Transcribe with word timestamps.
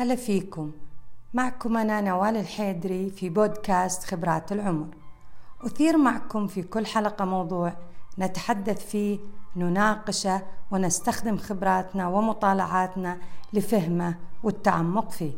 هلا 0.00 0.16
فيكم. 0.16 0.72
معكم 1.34 1.76
أنا 1.76 2.00
نوال 2.00 2.36
الحيدري 2.36 3.10
في 3.10 3.28
بودكاست 3.28 4.04
خبرات 4.04 4.52
العمر. 4.52 4.86
أثير 5.60 5.98
معكم 5.98 6.46
في 6.46 6.62
كل 6.62 6.86
حلقة 6.86 7.24
موضوع 7.24 7.72
نتحدث 8.18 8.86
فيه 8.86 9.18
نناقشه 9.56 10.42
ونستخدم 10.70 11.36
خبراتنا 11.36 12.08
ومطالعاتنا 12.08 13.18
لفهمه 13.52 14.18
والتعمق 14.42 15.10
فيه. 15.10 15.32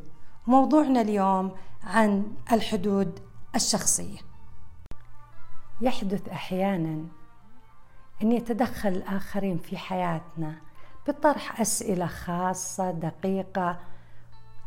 موضوعنا 0.46 1.00
اليوم 1.00 1.52
عن 1.84 2.32
الحدود 2.52 3.18
الشخصية. 3.54 4.18
يحدث 5.80 6.28
أحيانا 6.28 7.04
أن 8.22 8.32
يتدخل 8.32 8.88
الآخرين 8.88 9.58
في 9.58 9.76
حياتنا 9.76 10.54
بطرح 11.08 11.60
أسئلة 11.60 12.06
خاصة 12.06 12.90
دقيقة 12.90 13.91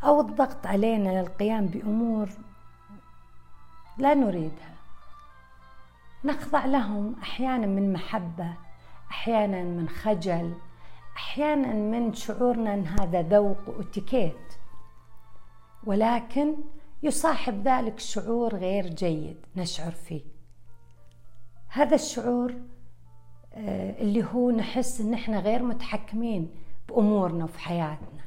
أو 0.04 0.22
الضغط 0.22 0.68
علينا 0.68 1.22
للقيام 1.22 1.66
بأمور 1.66 2.30
لا 3.98 4.14
نريدها. 4.14 4.76
نخضع 6.26 6.66
لهم 6.66 7.16
أحيانا 7.22 7.68
من 7.68 7.94
محبة 7.94 8.54
أحيانا 9.12 9.64
من 9.64 9.90
خجل 9.90 10.54
أحيانا 11.16 11.74
من 11.74 12.14
شعورنا 12.14 12.74
إن 12.74 12.88
هذا 12.88 13.22
ذوق 13.22 13.58
واتيكيت. 13.68 14.54
ولكن 15.84 16.56
يصاحب 17.04 17.68
ذلك 17.68 18.00
شعور 18.00 18.56
غير 18.56 18.88
جيد 18.88 19.38
نشعر 19.56 19.92
فيه. 19.92 20.22
هذا 21.68 21.96
الشعور 21.96 22.54
آه، 23.54 24.02
اللي 24.02 24.24
هو 24.24 24.52
نحس 24.52 25.02
إن 25.02 25.14
إحنا 25.14 25.40
غير 25.40 25.64
متحكمين 25.64 26.56
بأمورنا 26.90 27.44
وفي 27.44 27.60
حياتنا. 27.60 28.25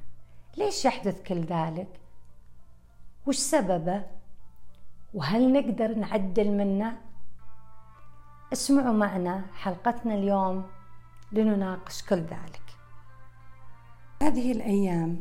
ليش 0.59 0.85
يحدث 0.85 1.23
كل 1.23 1.41
ذلك؟ 1.41 1.89
وش 3.27 3.37
سببه؟ 3.37 4.03
وهل 5.15 5.53
نقدر 5.53 5.95
نعدل 5.95 6.51
منه؟ 6.51 6.99
اسمعوا 8.53 8.93
معنا 8.93 9.45
حلقتنا 9.55 10.15
اليوم 10.15 10.65
لنناقش 11.33 12.03
كل 12.03 12.17
ذلك. 12.17 12.63
هذه 14.23 14.53
الأيام 14.53 15.21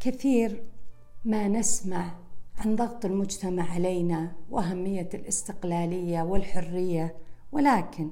كثير 0.00 0.62
ما 1.24 1.48
نسمع 1.48 2.10
عن 2.58 2.76
ضغط 2.76 3.04
المجتمع 3.04 3.70
علينا 3.72 4.32
وأهمية 4.50 5.08
الاستقلالية 5.14 6.22
والحرية 6.22 7.16
ولكن 7.52 8.10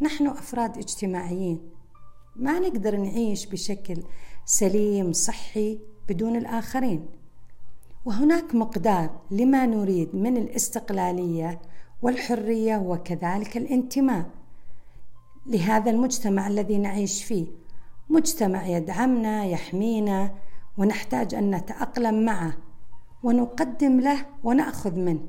نحن 0.00 0.26
أفراد 0.26 0.78
اجتماعيين 0.78 1.70
ما 2.36 2.58
نقدر 2.58 2.96
نعيش 2.96 3.46
بشكل 3.46 4.02
سليم 4.50 5.12
صحي 5.12 5.78
بدون 6.08 6.36
الآخرين. 6.36 7.06
وهناك 8.04 8.54
مقدار 8.54 9.10
لما 9.30 9.66
نريد 9.66 10.14
من 10.16 10.36
الاستقلالية 10.36 11.60
والحرية 12.02 12.76
وكذلك 12.76 13.56
الانتماء 13.56 14.26
لهذا 15.46 15.90
المجتمع 15.90 16.46
الذي 16.46 16.78
نعيش 16.78 17.24
فيه. 17.24 17.46
مجتمع 18.10 18.66
يدعمنا 18.66 19.44
يحمينا 19.44 20.34
ونحتاج 20.78 21.34
أن 21.34 21.54
نتأقلم 21.54 22.24
معه 22.24 22.56
ونقدم 23.22 24.00
له 24.00 24.26
ونأخذ 24.44 24.94
منه. 24.94 25.26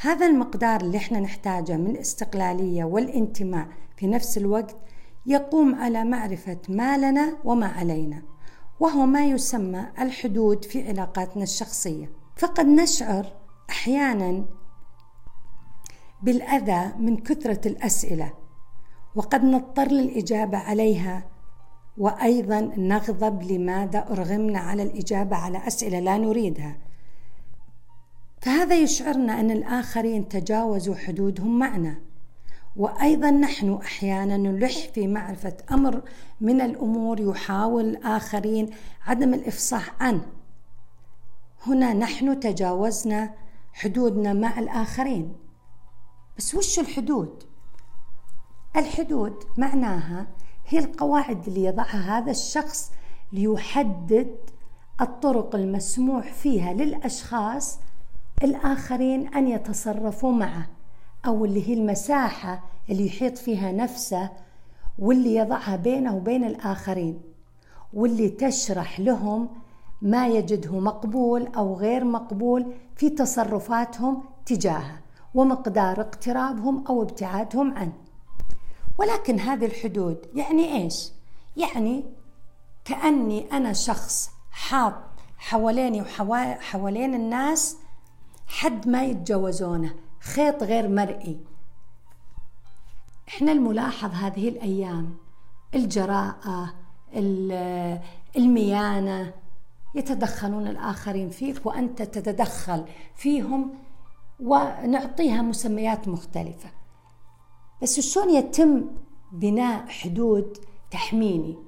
هذا 0.00 0.26
المقدار 0.26 0.80
اللي 0.80 0.96
إحنا 0.98 1.20
نحتاجه 1.20 1.76
من 1.76 1.90
الاستقلالية 1.90 2.84
والانتماء 2.84 3.68
في 3.96 4.06
نفس 4.06 4.38
الوقت 4.38 4.76
يقوم 5.26 5.74
على 5.74 6.04
معرفة 6.04 6.58
ما 6.68 6.98
لنا 6.98 7.36
وما 7.44 7.66
علينا. 7.66 8.33
وهو 8.80 9.06
ما 9.06 9.24
يسمى 9.24 9.86
الحدود 9.98 10.64
في 10.64 10.88
علاقاتنا 10.88 11.42
الشخصية. 11.42 12.10
فقد 12.36 12.66
نشعر 12.66 13.32
أحيانا 13.70 14.44
بالأذى 16.22 16.92
من 16.98 17.16
كثرة 17.16 17.68
الأسئلة 17.68 18.32
وقد 19.14 19.44
نضطر 19.44 19.88
للإجابة 19.88 20.58
عليها 20.58 21.26
وأيضا 21.98 22.60
نغضب 22.76 23.42
لماذا 23.42 23.98
أرغمنا 24.10 24.58
على 24.58 24.82
الإجابة 24.82 25.36
على 25.36 25.66
أسئلة 25.66 26.00
لا 26.00 26.18
نريدها. 26.18 26.76
فهذا 28.40 28.74
يشعرنا 28.80 29.40
أن 29.40 29.50
الآخرين 29.50 30.28
تجاوزوا 30.28 30.94
حدودهم 30.94 31.58
معنا. 31.58 32.00
وأيضا 32.76 33.30
نحن 33.30 33.72
أحيانا 33.72 34.36
نلح 34.36 34.88
في 34.94 35.06
معرفة 35.06 35.56
أمر 35.70 36.02
من 36.40 36.60
الأمور 36.60 37.20
يحاول 37.20 37.84
الاخرين 37.84 38.70
عدم 39.06 39.34
الإفصاح 39.34 40.02
عنه. 40.02 40.26
هنا 41.66 41.94
نحن 41.94 42.40
تجاوزنا 42.40 43.34
حدودنا 43.72 44.32
مع 44.32 44.58
الآخرين. 44.58 45.36
بس 46.38 46.54
وش 46.54 46.78
الحدود؟ 46.78 47.44
الحدود 48.76 49.44
معناها 49.58 50.26
هي 50.66 50.78
القواعد 50.78 51.48
اللي 51.48 51.64
يضعها 51.64 52.18
هذا 52.18 52.30
الشخص 52.30 52.92
ليحدد 53.32 54.36
الطرق 55.00 55.54
المسموح 55.54 56.32
فيها 56.32 56.72
للأشخاص 56.72 57.78
الآخرين 58.42 59.34
أن 59.34 59.48
يتصرفوا 59.48 60.32
معه. 60.32 60.73
أو 61.26 61.44
اللي 61.44 61.68
هي 61.68 61.74
المساحة 61.74 62.62
اللي 62.90 63.06
يحيط 63.06 63.38
فيها 63.38 63.72
نفسه 63.72 64.30
واللي 64.98 65.34
يضعها 65.36 65.76
بينه 65.76 66.16
وبين 66.16 66.44
الآخرين 66.44 67.20
واللي 67.94 68.28
تشرح 68.28 69.00
لهم 69.00 69.48
ما 70.02 70.28
يجده 70.28 70.80
مقبول 70.80 71.46
أو 71.46 71.74
غير 71.74 72.04
مقبول 72.04 72.72
في 72.96 73.10
تصرفاتهم 73.10 74.22
تجاهه 74.46 74.98
ومقدار 75.34 76.00
اقترابهم 76.00 76.84
أو 76.86 77.02
ابتعادهم 77.02 77.74
عنه. 77.74 77.92
ولكن 78.98 79.40
هذه 79.40 79.66
الحدود 79.66 80.18
يعني 80.34 80.82
إيش؟ 80.82 81.12
يعني 81.56 82.04
كأني 82.84 83.52
أنا 83.52 83.72
شخص 83.72 84.30
حاط 84.50 84.94
حواليني 85.38 86.02
وحوالين 86.02 87.14
الناس 87.14 87.76
حد 88.46 88.88
ما 88.88 89.04
يتجاوزونه 89.04 89.94
خيط 90.24 90.62
غير 90.62 90.88
مرئي. 90.88 91.40
إحنا 93.28 93.52
الملاحظ 93.52 94.10
هذه 94.14 94.48
الأيام 94.48 95.14
الجراءة 95.74 96.74
الميانة 98.36 99.34
يتدخلون 99.94 100.66
الآخرين 100.66 101.30
فيك 101.30 101.66
وأنت 101.66 102.02
تتدخل 102.02 102.84
فيهم 103.14 103.74
ونعطيها 104.40 105.42
مسميات 105.42 106.08
مختلفة. 106.08 106.68
بس 107.82 108.00
شلون 108.00 108.30
يتم 108.30 108.84
بناء 109.32 109.86
حدود 109.86 110.58
تحميني؟ 110.90 111.58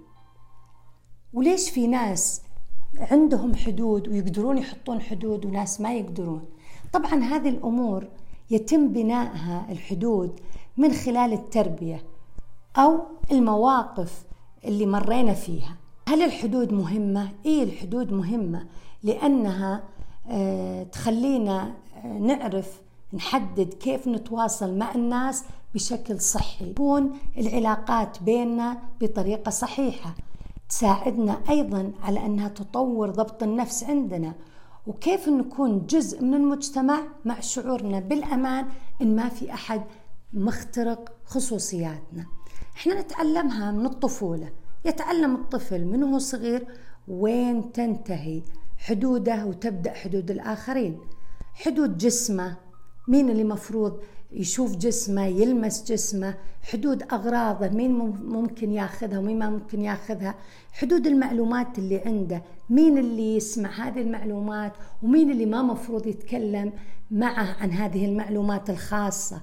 وليش 1.32 1.70
في 1.70 1.86
ناس 1.86 2.42
عندهم 2.98 3.54
حدود 3.54 4.08
ويقدرون 4.08 4.58
يحطون 4.58 5.00
حدود 5.00 5.44
وناس 5.44 5.80
ما 5.80 5.94
يقدرون؟ 5.94 6.48
طبعا 6.92 7.14
هذه 7.14 7.48
الأمور 7.48 8.08
يتم 8.50 8.88
بنائها 8.88 9.66
الحدود 9.70 10.40
من 10.76 10.92
خلال 10.92 11.32
التربية 11.32 12.02
أو 12.76 13.00
المواقف 13.32 14.24
اللي 14.64 14.86
مرينا 14.86 15.34
فيها. 15.34 15.76
هل 16.08 16.22
الحدود 16.22 16.72
مهمة؟ 16.72 17.28
إيه 17.46 17.62
الحدود 17.62 18.12
مهمة 18.12 18.66
لأنها 19.02 19.82
آه، 20.28 20.82
تخلينا 20.82 21.74
آه، 22.04 22.18
نعرف 22.18 22.80
نحدد 23.12 23.74
كيف 23.74 24.08
نتواصل 24.08 24.78
مع 24.78 24.94
الناس 24.94 25.44
بشكل 25.74 26.20
صحي. 26.20 26.72
تكون 26.72 27.18
العلاقات 27.38 28.22
بيننا 28.22 28.78
بطريقة 29.00 29.50
صحيحة 29.50 30.14
تساعدنا 30.68 31.40
أيضا 31.50 31.92
على 32.02 32.26
أنها 32.26 32.48
تطور 32.48 33.10
ضبط 33.10 33.42
النفس 33.42 33.84
عندنا 33.84 34.34
وكيف 34.86 35.28
نكون 35.28 35.86
جزء 35.86 36.22
من 36.24 36.34
المجتمع 36.34 37.00
مع 37.24 37.40
شعورنا 37.40 38.00
بالأمان 38.00 38.66
إن 39.02 39.16
ما 39.16 39.28
في 39.28 39.52
أحد 39.52 39.82
مخترق 40.32 41.12
خصوصياتنا. 41.24 42.26
إحنا 42.76 43.00
نتعلمها 43.00 43.72
من 43.72 43.86
الطفولة. 43.86 44.52
يتعلم 44.84 45.34
الطفل 45.34 45.84
من 45.84 46.02
هو 46.02 46.18
صغير 46.18 46.66
وين 47.08 47.72
تنتهي 47.72 48.42
حدوده 48.78 49.46
وتبدأ 49.46 49.92
حدود 49.92 50.30
الآخرين. 50.30 50.98
حدود 51.54 51.98
جسمه 51.98 52.56
مين 53.08 53.30
اللي 53.30 53.44
مفروض 53.44 54.00
يشوف 54.32 54.76
جسمه 54.76 55.26
يلمس 55.26 55.84
جسمه. 55.92 56.34
حدود 56.62 57.02
أغراضه 57.02 57.68
مين 57.68 57.92
ممكن 58.24 58.72
ياخذها 58.72 59.18
ومين 59.18 59.38
ما 59.38 59.50
ممكن 59.50 59.82
ياخذها. 59.82 60.34
حدود 60.72 61.06
المعلومات 61.06 61.78
اللي 61.78 61.98
عنده. 62.06 62.42
مين 62.70 62.98
اللي 62.98 63.36
يسمع 63.36 63.70
هذه 63.70 64.00
المعلومات 64.00 64.72
ومين 65.02 65.30
اللي 65.30 65.46
ما 65.46 65.62
مفروض 65.62 66.06
يتكلم 66.06 66.72
معه 67.10 67.56
عن 67.60 67.70
هذه 67.70 68.06
المعلومات 68.06 68.70
الخاصة. 68.70 69.40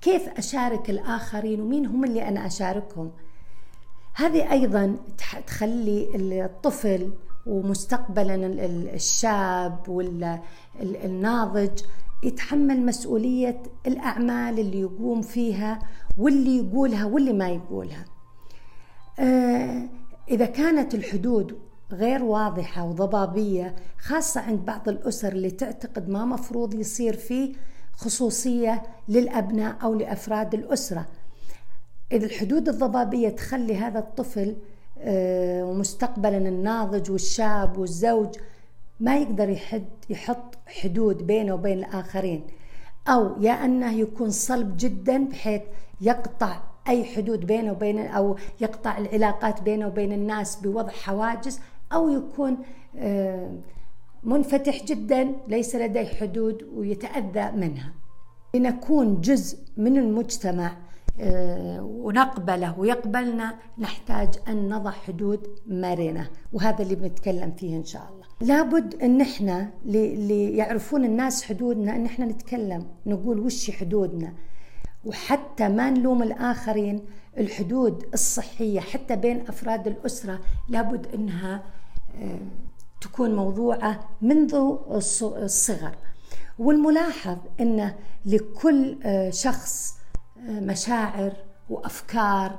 كيف 0.00 0.28
أشارك 0.28 0.90
الآخرين 0.90 1.60
ومين 1.60 1.86
هم 1.86 2.04
اللي 2.04 2.28
أنا 2.28 2.46
أشاركهم؟ 2.46 3.10
هذه 4.14 4.52
أيضا 4.52 4.96
تخلي 5.46 6.08
الطفل 6.44 7.12
ومستقبلا 7.46 8.34
الشاب 8.94 9.88
والناضج 9.88 11.80
يتحمل 12.22 12.86
مسؤولية 12.86 13.62
الأعمال 13.86 14.58
اللي 14.58 14.80
يقوم 14.80 15.22
فيها 15.22 15.78
واللي 16.18 16.58
يقولها 16.58 17.04
واللي 17.04 17.32
ما 17.32 17.48
يقولها. 17.48 18.04
آه، 19.18 19.88
إذا 20.30 20.46
كانت 20.46 20.94
الحدود 20.94 21.58
غير 21.92 22.22
واضحة 22.22 22.84
وضبابية 22.84 23.76
خاصة 23.98 24.40
عند 24.40 24.64
بعض 24.64 24.88
الأسر 24.88 25.32
اللي 25.32 25.50
تعتقد 25.50 26.08
ما 26.08 26.24
مفروض 26.24 26.74
يصير 26.74 27.16
فيه 27.16 27.54
خصوصية 27.92 28.82
للأبناء 29.08 29.76
أو 29.82 29.94
لأفراد 29.94 30.54
الأسرة. 30.54 31.06
إذا 32.12 32.26
الحدود 32.26 32.68
الضبابية 32.68 33.28
تخلي 33.28 33.76
هذا 33.76 33.98
الطفل 33.98 34.56
آه، 34.98 35.64
ومستقبلا 35.64 36.38
الناضج 36.38 37.10
والشاب 37.10 37.78
والزوج 37.78 38.36
ما 39.00 39.16
يقدر 39.16 39.48
يحد 39.48 39.84
يحط 40.10 40.58
حدود 40.66 41.26
بينه 41.26 41.54
وبين 41.54 41.78
الآخرين 41.78 42.42
أو 43.08 43.42
يا 43.42 43.52
أنه 43.52 43.92
يكون 43.92 44.30
صلب 44.30 44.76
جدا 44.76 45.24
بحيث 45.24 45.62
يقطع 46.00 46.62
أي 46.88 47.04
حدود 47.04 47.46
بينه 47.46 47.72
وبين 47.72 47.98
أو 47.98 48.36
يقطع 48.60 48.98
العلاقات 48.98 49.62
بينه 49.62 49.86
وبين 49.86 50.12
الناس 50.12 50.56
بوضع 50.56 50.92
حواجز 50.92 51.60
أو 51.92 52.08
يكون 52.08 52.56
منفتح 54.22 54.84
جدا 54.84 55.32
ليس 55.48 55.76
لديه 55.76 56.06
حدود 56.06 56.62
ويتأذى 56.74 57.52
منها. 57.56 57.92
لنكون 58.54 59.20
جزء 59.20 59.58
من 59.76 59.98
المجتمع 59.98 60.76
ونقبله 61.80 62.78
ويقبلنا 62.78 63.54
نحتاج 63.78 64.28
أن 64.48 64.68
نضع 64.68 64.90
حدود 64.90 65.48
مرنة 65.66 66.30
وهذا 66.52 66.82
اللي 66.82 66.94
بنتكلم 66.94 67.52
فيه 67.52 67.76
إن 67.76 67.84
شاء 67.84 68.02
الله. 68.12 68.19
لابد 68.40 68.94
أن 69.02 69.20
إحنا 69.20 69.70
اللي 69.86 70.56
يعرفون 70.56 71.04
الناس 71.04 71.42
حدودنا 71.42 71.96
أن 71.96 72.06
إحنا 72.06 72.26
نتكلم 72.26 72.86
نقول 73.06 73.40
وش 73.40 73.70
حدودنا. 73.70 74.32
وحتى 75.04 75.68
ما 75.68 75.90
نلوم 75.90 76.22
الآخرين 76.22 77.04
الحدود 77.38 78.04
الصحية 78.14 78.80
حتى 78.80 79.16
بين 79.16 79.44
أفراد 79.48 79.86
الأسرة 79.86 80.40
لابد 80.68 81.06
أنها 81.14 81.62
آه، 82.22 82.38
تكون 83.00 83.36
موضوعة 83.36 84.08
منذ 84.22 84.54
الصغر. 85.36 85.96
والملاحظ 86.58 87.38
أن 87.60 87.92
لكل 88.26 88.98
آه، 89.04 89.30
شخص 89.30 89.98
آه، 90.48 90.60
مشاعر 90.60 91.32
وأفكار 91.70 92.58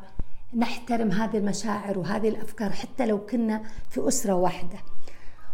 نحترم 0.55 1.11
هذه 1.11 1.37
المشاعر 1.37 1.99
وهذه 1.99 2.29
الأفكار 2.29 2.69
حتى 2.69 3.05
لو 3.05 3.25
كنا 3.25 3.61
في 3.89 4.07
أسرة 4.07 4.33
واحدة. 4.33 4.77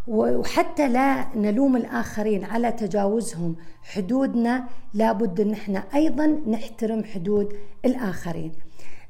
وحتى 0.07 0.89
لا 0.89 1.35
نلوم 1.35 1.75
الآخرين 1.75 2.43
على 2.43 2.71
تجاوزهم 2.71 3.55
حدودنا 3.83 4.63
لابد 4.93 5.39
أن 5.39 5.51
إحنا 5.51 5.83
أيضا 5.95 6.25
نحترم 6.47 7.03
حدود 7.03 7.53
الآخرين. 7.85 8.51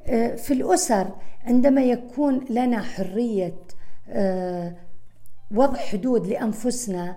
آه، 0.05 0.35
في 0.35 0.53
الأسر 0.53 1.07
عندما 1.45 1.83
يكون 1.83 2.45
لنا 2.49 2.81
حرية 2.81 3.55
آه، 4.09 4.75
وضع 5.51 5.77
حدود 5.77 6.27
لأنفسنا 6.27 7.15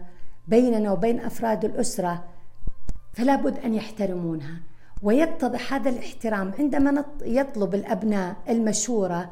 بيننا 0.49 0.93
وبين 0.93 1.21
أفراد 1.21 1.65
الأسرة 1.65 2.25
فلا 3.13 3.37
بد 3.37 3.59
أن 3.59 3.75
يحترمونها. 3.75 4.61
ويتضح 5.03 5.75
هذا 5.75 5.91
الاحترام 5.91 6.53
عندما 6.59 7.05
يطلب 7.23 7.75
الأبناء 7.75 8.37
المشورة 8.49 9.31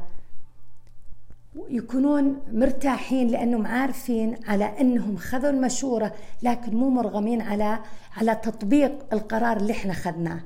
يكونون 1.71 2.41
مرتاحين 2.53 3.29
لأنهم 3.29 3.67
عارفين 3.67 4.37
على 4.47 4.65
أنهم 4.65 5.17
خذوا 5.17 5.51
المشورة 5.51 6.13
لكن 6.43 6.77
مو 6.77 6.91
مرغمين 6.91 7.41
على 7.43 7.79
على 8.17 8.35
تطبيق 8.35 8.93
القرار 9.13 9.57
اللي 9.57 9.73
إحنا 9.73 9.93
اخذناه. 9.93 10.41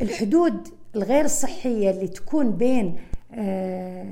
الحدود 0.00 0.68
الغير 0.96 1.26
صحية 1.26 1.90
اللي 1.90 2.08
تكون 2.08 2.50
بين 2.50 2.96
آه، 3.34 4.06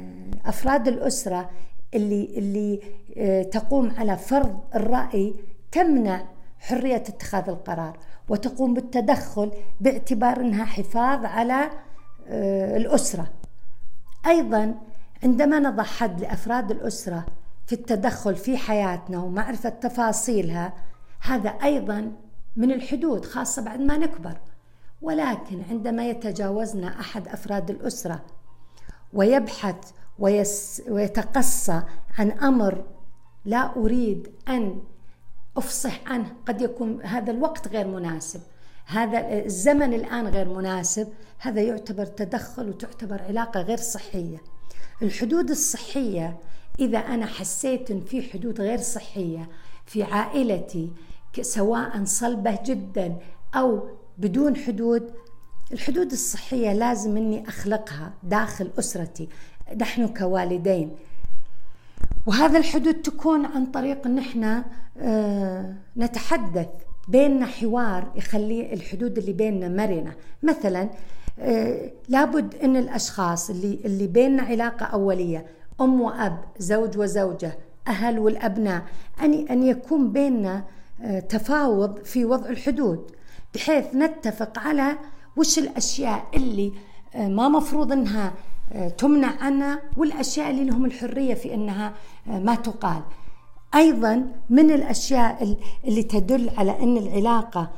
أفراد 0.47 0.89
الأسرة 0.89 1.50
اللي 1.95 2.25
اللي 2.37 2.81
آه، 3.17 3.43
تقوم 3.43 3.91
على 3.99 4.17
فرض 4.17 4.59
الرأي 4.75 5.35
تمنع 5.73 6.25
حرية 6.59 6.97
اتخاذ 6.97 7.49
القرار 7.49 7.99
وتقوم 8.29 8.75
بالتدخل 8.75 9.53
باعتبار 9.81 10.41
إنها 10.41 10.65
حفاظ 10.65 11.25
على 11.25 11.71
آه، 12.29 12.77
الأسرة. 12.77 13.27
أيضا 14.27 14.75
عندما 15.23 15.59
نضع 15.59 15.82
حد 15.82 16.20
لأفراد 16.20 16.70
الأسرة 16.70 17.26
في 17.67 17.73
التدخل 17.73 18.37
في 18.37 18.56
حياتنا 18.56 19.19
ومعرفة 19.19 19.69
تفاصيلها 19.69 20.73
هذا 21.20 21.50
أيضا 21.50 22.12
من 22.56 22.73
الحدود 22.73 23.25
خاصة 23.25 23.62
بعد 23.62 23.81
ما 23.81 23.97
نكبر. 23.97 24.41
ولكن 25.03 25.62
عندما 25.70 26.09
يتجاوزنا 26.09 27.00
أحد 27.00 27.29
أفراد 27.29 27.70
الأسرة 27.70 28.20
ويبحث 29.12 29.91
ويس 30.19 30.82
ويتقصى 30.88 31.82
عن 32.19 32.31
أمر 32.31 32.85
لا 33.44 33.76
أريد 33.76 34.29
أن 34.49 34.82
أفصح 35.56 36.00
عنه 36.06 36.32
قد 36.47 36.61
يكون 36.61 37.03
هذا 37.03 37.31
الوقت 37.31 37.69
غير 37.69 37.87
مناسب. 37.87 38.41
هذا 38.87 39.44
الزمن 39.44 39.94
الآن 39.94 40.26
غير 40.26 40.49
مناسب. 40.49 41.09
هذا 41.38 41.61
يعتبر 41.61 42.06
تدخل 42.06 42.69
وتعتبر 42.69 43.23
علاقة 43.23 43.61
غير 43.61 43.79
صحية. 43.79 44.38
الحدود 45.03 45.50
الصحية 45.50 46.37
إذا 46.81 46.99
أنا 46.99 47.27
حسيت 47.27 47.91
إن 47.91 48.00
في 48.00 48.23
حدود 48.23 48.61
غير 48.61 48.79
صحية 48.79 49.49
في 49.87 50.03
عائلتي 50.03 50.91
سواء 51.41 52.05
صلبة 52.05 52.59
جدا 52.65 53.17
أو 53.55 53.89
بدون 54.19 54.56
حدود 54.56 55.11
الحدود 55.73 56.12
الصحية 56.12 56.73
لازم 56.73 57.17
إني 57.17 57.49
أخلقها 57.49 58.12
داخل 58.23 58.71
أسرتي 58.79 59.29
نحن 59.77 60.09
كوالدين. 60.09 60.97
وهذا 62.27 62.59
الحدود 62.59 62.94
تكون 62.94 63.47
عن 63.47 63.67
طريق 63.67 64.06
إن 64.06 64.19
إحنا 64.19 64.65
آه، 64.99 65.75
نتحدث 65.97 66.69
بيننا 67.09 67.47
حوار 67.47 68.12
يخلي 68.17 68.73
الحدود 68.73 69.19
اللي 69.19 69.33
بيننا 69.33 69.69
مرنة. 69.69 70.12
مثلا 70.43 70.91
لابد 72.08 72.55
إن 72.55 72.76
الأشخاص 72.76 73.50
اللي 73.50 73.79
اللي 73.85 74.06
بيننا 74.06 74.43
علاقة 74.43 74.87
أولية 74.87 75.46
أم 75.81 76.00
وأب 76.00 76.38
زوج 76.58 76.99
وزوجة 76.99 77.58
أهل 77.88 78.19
والأبناء 78.19 78.82
أن 79.23 79.49
أن 79.49 79.62
يكون 79.62 80.12
بيننا 80.12 80.64
آه، 81.02 81.20
تفاوض 81.20 81.98
في 82.05 82.24
وضع 82.24 82.48
الحدود 82.48 83.10
بحيث 83.55 83.94
نتفق 83.94 84.58
على 84.58 84.98
وش 85.36 85.58
الأشياء 85.58 86.27
اللي 86.34 86.72
آه، 87.15 87.29
ما 87.29 87.48
مفروض 87.48 87.93
إنها 87.93 88.32
تمنع 88.98 89.31
عنا 89.41 89.81
والأشياء 89.96 90.51
اللي 90.51 90.65
لهم 90.65 90.84
الحرية 90.84 91.34
في 91.34 91.55
إنها 91.55 91.93
ما 92.27 92.55
تقال. 92.55 93.03
أيضا 93.74 94.27
من 94.51 94.70
الأشياء 94.70 95.56
اللي 95.84 96.03
تدل 96.03 96.51
على 96.58 96.82
إن 96.82 96.96
العلاقة 96.96 97.70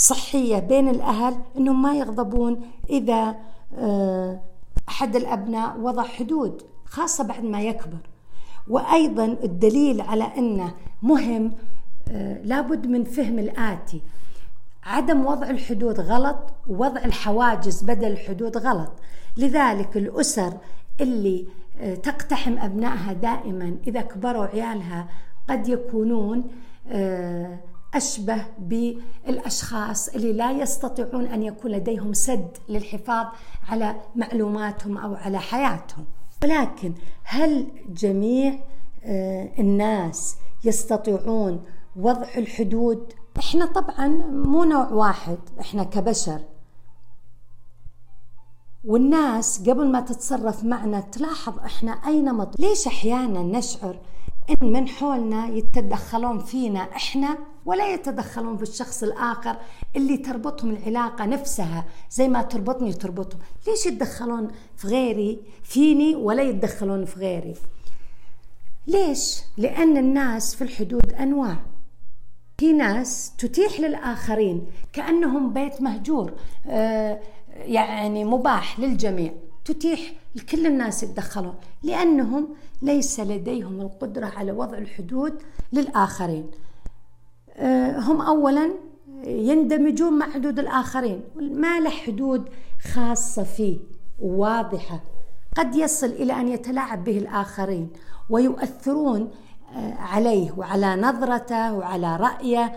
صحية 0.00 0.58
بين 0.58 0.88
الأهل 0.88 1.36
إنهم 1.56 1.82
ما 1.82 1.94
يغضبون 1.94 2.60
إذا 2.90 3.36
آه، 3.78 4.40
أحد 4.88 5.16
الأبناء 5.16 5.78
وضع 5.80 6.02
حدود 6.02 6.62
خاصة 6.84 7.24
بعد 7.24 7.44
ما 7.44 7.62
يكبر. 7.62 7.98
وأيضا 8.68 9.24
الدليل 9.24 10.00
على 10.00 10.24
أنه 10.24 10.74
مهم 11.02 11.52
آه، 12.08 12.42
لابد 12.42 12.86
من 12.86 13.04
فهم 13.04 13.38
الآتي. 13.38 14.00
عدم 14.84 15.26
وضع 15.26 15.50
الحدود 15.50 16.00
غلط 16.00 16.52
ووضع 16.68 17.04
الحواجز 17.04 17.82
بدل 17.82 18.12
الحدود 18.12 18.56
غلط. 18.56 18.92
لذلك 19.36 19.96
الأسر 19.96 20.52
اللي 21.00 21.46
آه، 21.80 21.94
تقتحم 21.94 22.58
أبنائها 22.58 23.12
دائما 23.12 23.76
إذا 23.86 24.00
كبروا 24.00 24.46
عيالها 24.46 25.08
قد 25.48 25.68
يكونون 25.68 26.44
أشبه 27.94 28.46
بالأشخاص 28.58 30.08
اللي 30.08 30.32
لا 30.32 30.52
يستطيعون 30.52 31.26
أن 31.26 31.42
يكون 31.42 31.70
لديهم 31.70 32.12
سد 32.12 32.56
للحفاظ 32.68 33.26
على 33.68 33.96
معلوماتهم 34.16 34.98
أو 34.98 35.14
على 35.14 35.38
حياتهم. 35.38 36.04
ولكن 36.42 36.94
هل 37.24 37.66
جميع 37.88 38.58
آه، 39.04 39.50
الناس 39.58 40.36
يستطيعون 40.64 41.64
وضع 41.96 42.28
الحدود؟ 42.36 43.12
إحنا 43.38 43.66
طبعا 43.66 44.08
مو 44.30 44.64
نوع 44.64 44.88
واحد 44.88 45.38
إحنا 45.60 45.84
كبشر. 45.84 46.40
والناس 48.84 49.68
قبل 49.68 49.92
ما 49.92 50.00
تتصرف 50.00 50.64
معنا 50.64 51.00
تلاحظ 51.00 51.58
إحنا 51.58 51.92
اي 51.92 52.22
نمط 52.22 52.60
ليش 52.60 52.86
أحيانا 52.86 53.42
نشعر 53.42 53.98
إن 54.50 54.72
من 54.72 54.88
حولنا 54.88 55.48
يتدخلون 55.48 56.38
فينا 56.38 56.80
إحنا 56.80 57.38
ولا 57.66 57.94
يتدخلون 57.94 58.56
في 58.56 58.62
الشخص 58.62 59.02
الآخر 59.02 59.56
اللي 59.96 60.16
تربطهم 60.16 60.70
العلاقة 60.70 61.24
نفسها 61.26 61.84
زي 62.10 62.28
ما 62.28 62.42
تربطني 62.42 62.92
تربطهم 62.92 63.40
ليش 63.66 63.86
يتدخلون 63.86 64.48
في 64.76 64.88
غيري 64.88 65.40
فيني 65.62 66.14
ولا 66.14 66.42
يتدخلون 66.42 67.04
في 67.04 67.20
غيري؟ 67.20 67.54
ليش؟ 68.86 69.40
لأن 69.56 69.96
الناس 69.96 70.54
في 70.54 70.64
الحدود 70.64 71.12
أنواع. 71.12 71.56
في 72.58 72.72
ناس 72.72 73.32
تتيح 73.38 73.80
للآخرين 73.80 74.66
كأنهم 74.92 75.52
بيت 75.52 75.82
مهجور 75.82 76.32
آه، 76.66 77.20
يعني 77.56 78.24
مباح 78.24 78.80
للجميع. 78.80 79.32
تتيح 79.64 80.00
لكل 80.34 80.66
الناس 80.66 81.02
يتدخلون. 81.02 81.54
لأنهم 81.82 82.48
ليس 82.82 83.20
لديهم 83.20 83.80
القدرة 83.80 84.26
على 84.26 84.52
وضع 84.52 84.78
الحدود 84.78 85.42
للآخرين. 85.72 86.50
آه، 87.56 87.98
هم 87.98 88.20
أولا 88.20 88.70
يندمجون 89.24 90.18
مع 90.18 90.30
حدود 90.30 90.58
الآخرين. 90.58 91.22
ما 91.36 91.80
له 91.80 91.90
حدود 91.90 92.48
خاصة 92.94 93.42
فيه 93.42 93.78
واضحة. 94.20 95.00
قد 95.56 95.74
يصل 95.74 96.06
إلى 96.06 96.32
أن 96.32 96.48
يتلاعب 96.48 97.04
به 97.04 97.18
الآخرين 97.18 97.90
ويؤثرون 98.30 99.30
آه، 99.76 99.94
عليه 99.94 100.52
وعلى 100.56 100.96
نظرته 100.96 101.74
وعلى 101.74 102.16
رأيه 102.16 102.72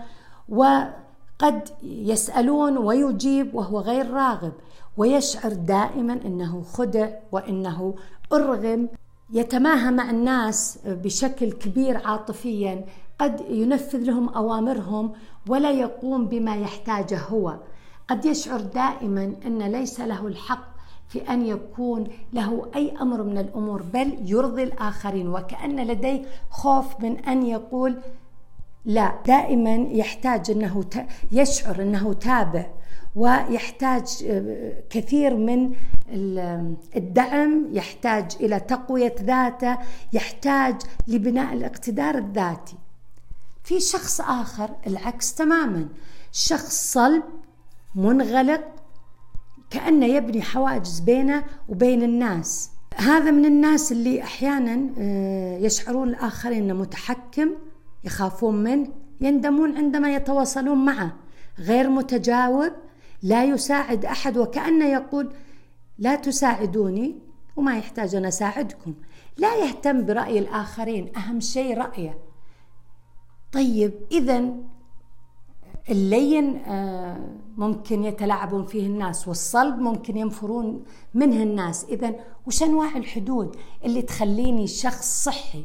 وقد 0.49 1.69
يسألون 1.83 2.77
ويجيب 2.77 3.55
وهو 3.55 3.79
غير 3.79 4.11
راغب. 4.11 4.53
ويشعر 4.97 5.53
دائما 5.53 6.13
إنه 6.25 6.61
خدع 6.61 7.09
وإنه 7.31 7.95
أرغم 8.33 8.89
يتماهى 9.33 9.91
مع 9.91 10.09
الناس 10.09 10.79
بشكل 10.85 11.51
كبير 11.51 12.07
عاطفيا 12.07 12.85
قد 13.19 13.41
ينفذ 13.49 13.97
لهم 13.97 14.29
أوامرهم 14.29 15.13
ولا 15.49 15.71
يقوم 15.71 16.25
بما 16.25 16.55
يحتاجه 16.55 17.19
هو. 17.19 17.57
قد 18.07 18.25
يشعر 18.25 18.61
دائما 18.61 19.33
أن 19.45 19.61
ليس 19.61 19.99
له 19.99 20.27
الحق 20.27 20.73
في 21.09 21.21
أن 21.29 21.45
يكون 21.45 22.07
له 22.33 22.65
أي 22.75 22.93
أمر 23.01 23.23
من 23.23 23.37
الأمور 23.37 23.81
بل 23.81 24.17
يرضي 24.25 24.63
الآخرين. 24.63 25.27
وكأن 25.27 25.87
لديه 25.87 26.25
خوف 26.49 26.99
من 26.99 27.19
أن 27.19 27.45
يقول 27.45 27.97
لا. 28.85 29.13
دائما 29.27 29.75
يحتاج 29.75 30.51
أنه 30.51 30.83
يشعر 31.31 31.81
أنه 31.81 32.13
تابع. 32.13 32.65
ويحتاج 33.15 34.05
كثير 34.89 35.35
من 35.35 35.73
الدعم 36.95 37.67
يحتاج 37.71 38.37
إلى 38.39 38.59
تقوية 38.59 39.15
ذاته 39.21 39.77
يحتاج 40.13 40.75
لبناء 41.07 41.53
الاقتدار 41.53 42.17
الذاتي. 42.17 42.75
في 43.63 43.79
شخص 43.79 44.21
آخر 44.21 44.69
العكس 44.87 45.35
تماما. 45.35 45.87
شخص 46.31 46.93
صلب 46.93 47.23
منغلق 47.95 48.63
كأنه 49.69 50.05
يبني 50.05 50.41
حواجز 50.41 50.99
بينه 50.99 51.43
وبين 51.69 52.03
الناس. 52.03 52.71
هذا 52.95 53.31
من 53.31 53.45
الناس 53.45 53.91
اللي 53.91 54.23
أحيانا 54.23 54.89
آه، 54.97 55.57
يشعرون 55.57 56.09
الآخرين 56.09 56.63
إنه 56.63 56.73
متحكم 56.73 57.49
يخافون 58.03 58.63
منه 58.63 58.87
يندمون 59.21 59.77
عندما 59.77 60.15
يتواصلون 60.15 60.85
معه. 60.85 61.13
غير 61.59 61.89
متجاوب 61.89 62.71
لا 63.23 63.43
يساعد 63.43 64.05
أحد 64.05 64.37
وكانه 64.37 64.85
يقول 64.85 65.33
لا 65.97 66.15
تساعدوني 66.15 67.15
وما 67.55 67.77
يحتاج 67.77 68.15
أن 68.15 68.25
أساعدكم. 68.25 68.93
لا 69.37 69.55
يهتم 69.55 70.05
برأي 70.05 70.39
الآخرين 70.39 71.17
أهم 71.17 71.39
شيء 71.39 71.77
رأيه. 71.77 72.19
طيب 73.51 73.93
اذا 74.11 74.53
اللين 75.89 76.55
آه، 76.57 77.37
ممكن 77.57 78.03
يتلاعبون 78.03 78.65
فيه 78.65 78.87
الناس 78.87 79.27
والصلب 79.27 79.79
ممكن 79.79 80.17
ينفرون 80.17 80.83
منه 81.13 81.43
الناس. 81.43 81.85
اذا 81.85 82.15
وش 82.47 82.63
أنواع 82.63 82.97
الحدود 82.97 83.55
اللي 83.85 84.01
تخليني 84.01 84.67
شخص 84.67 85.23
صحي؟ 85.23 85.63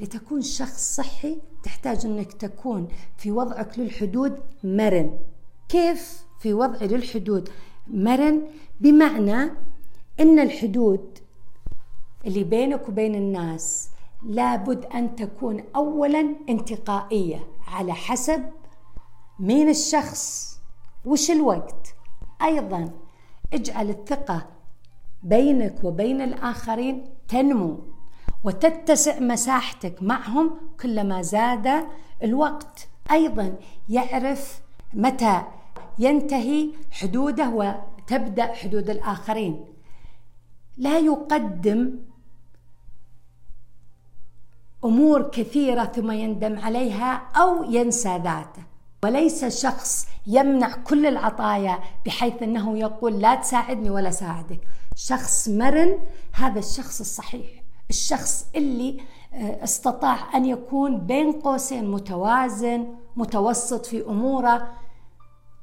لتكون 0.00 0.42
شخص 0.42 0.96
صحي 0.96 1.38
تحتاج 1.62 2.06
إنك 2.06 2.32
تكون 2.32 2.88
في 3.16 3.30
وضعك 3.30 3.78
للحدود 3.78 4.38
مرن. 4.64 5.18
كيف؟ 5.68 6.23
في 6.44 6.54
وضع 6.54 6.78
للحدود. 6.82 7.48
مرن 7.86 8.42
بمعنى 8.80 9.50
إن 10.20 10.38
الحدود 10.38 11.18
اللي 12.26 12.44
بينك 12.44 12.88
وبين 12.88 13.14
الناس 13.14 13.90
لابد 14.22 14.84
أن 14.84 15.16
تكون 15.16 15.64
اولا 15.76 16.36
انتقائية 16.48 17.46
على 17.68 17.92
حسب 17.92 18.44
مين 19.38 19.68
الشخص 19.68 20.54
وش 21.04 21.30
الوقت. 21.30 21.94
أيضا 22.42 22.90
اجعل 23.52 23.90
الثقة 23.90 24.46
بينك 25.22 25.84
وبين 25.84 26.20
الآخرين 26.20 27.04
تنمو 27.28 27.78
وتتسع 28.44 29.20
مساحتك 29.20 30.02
معهم 30.02 30.50
كلما 30.80 31.22
زاد 31.22 31.86
الوقت. 32.22 32.88
أيضا 33.10 33.56
يعرف 33.88 34.60
متى 34.94 35.42
ينتهي 35.98 36.70
حدوده 36.90 37.48
وتبدأ 37.48 38.52
حدود 38.52 38.90
الآخرين. 38.90 39.64
لا 40.76 40.98
يقدم 40.98 41.98
أمور 44.84 45.22
كثيرة 45.22 45.84
ثم 45.84 46.10
يندم 46.10 46.58
عليها 46.58 47.12
أو 47.36 47.64
ينسى 47.64 48.08
ذاته. 48.08 48.62
وليس 49.04 49.44
شخص 49.44 50.06
يمنع 50.26 50.76
كل 50.76 51.06
العطايا 51.06 51.78
بحيث 52.06 52.42
أنه 52.42 52.78
يقول 52.78 53.20
لا 53.20 53.34
تساعدني 53.34 53.90
ولا 53.90 54.10
ساعدك. 54.10 54.60
شخص 54.96 55.48
مرن 55.48 55.98
هذا 56.32 56.58
الشخص 56.58 57.00
الصحيح. 57.00 57.64
الشخص 57.90 58.46
اللي 58.56 59.00
آه، 59.34 59.64
استطاع 59.64 60.36
أن 60.36 60.44
يكون 60.44 60.98
بين 60.98 61.32
قوسين 61.32 61.90
متوازن 61.90 62.86
متوسط 63.16 63.86
في 63.86 64.06
أموره 64.06 64.68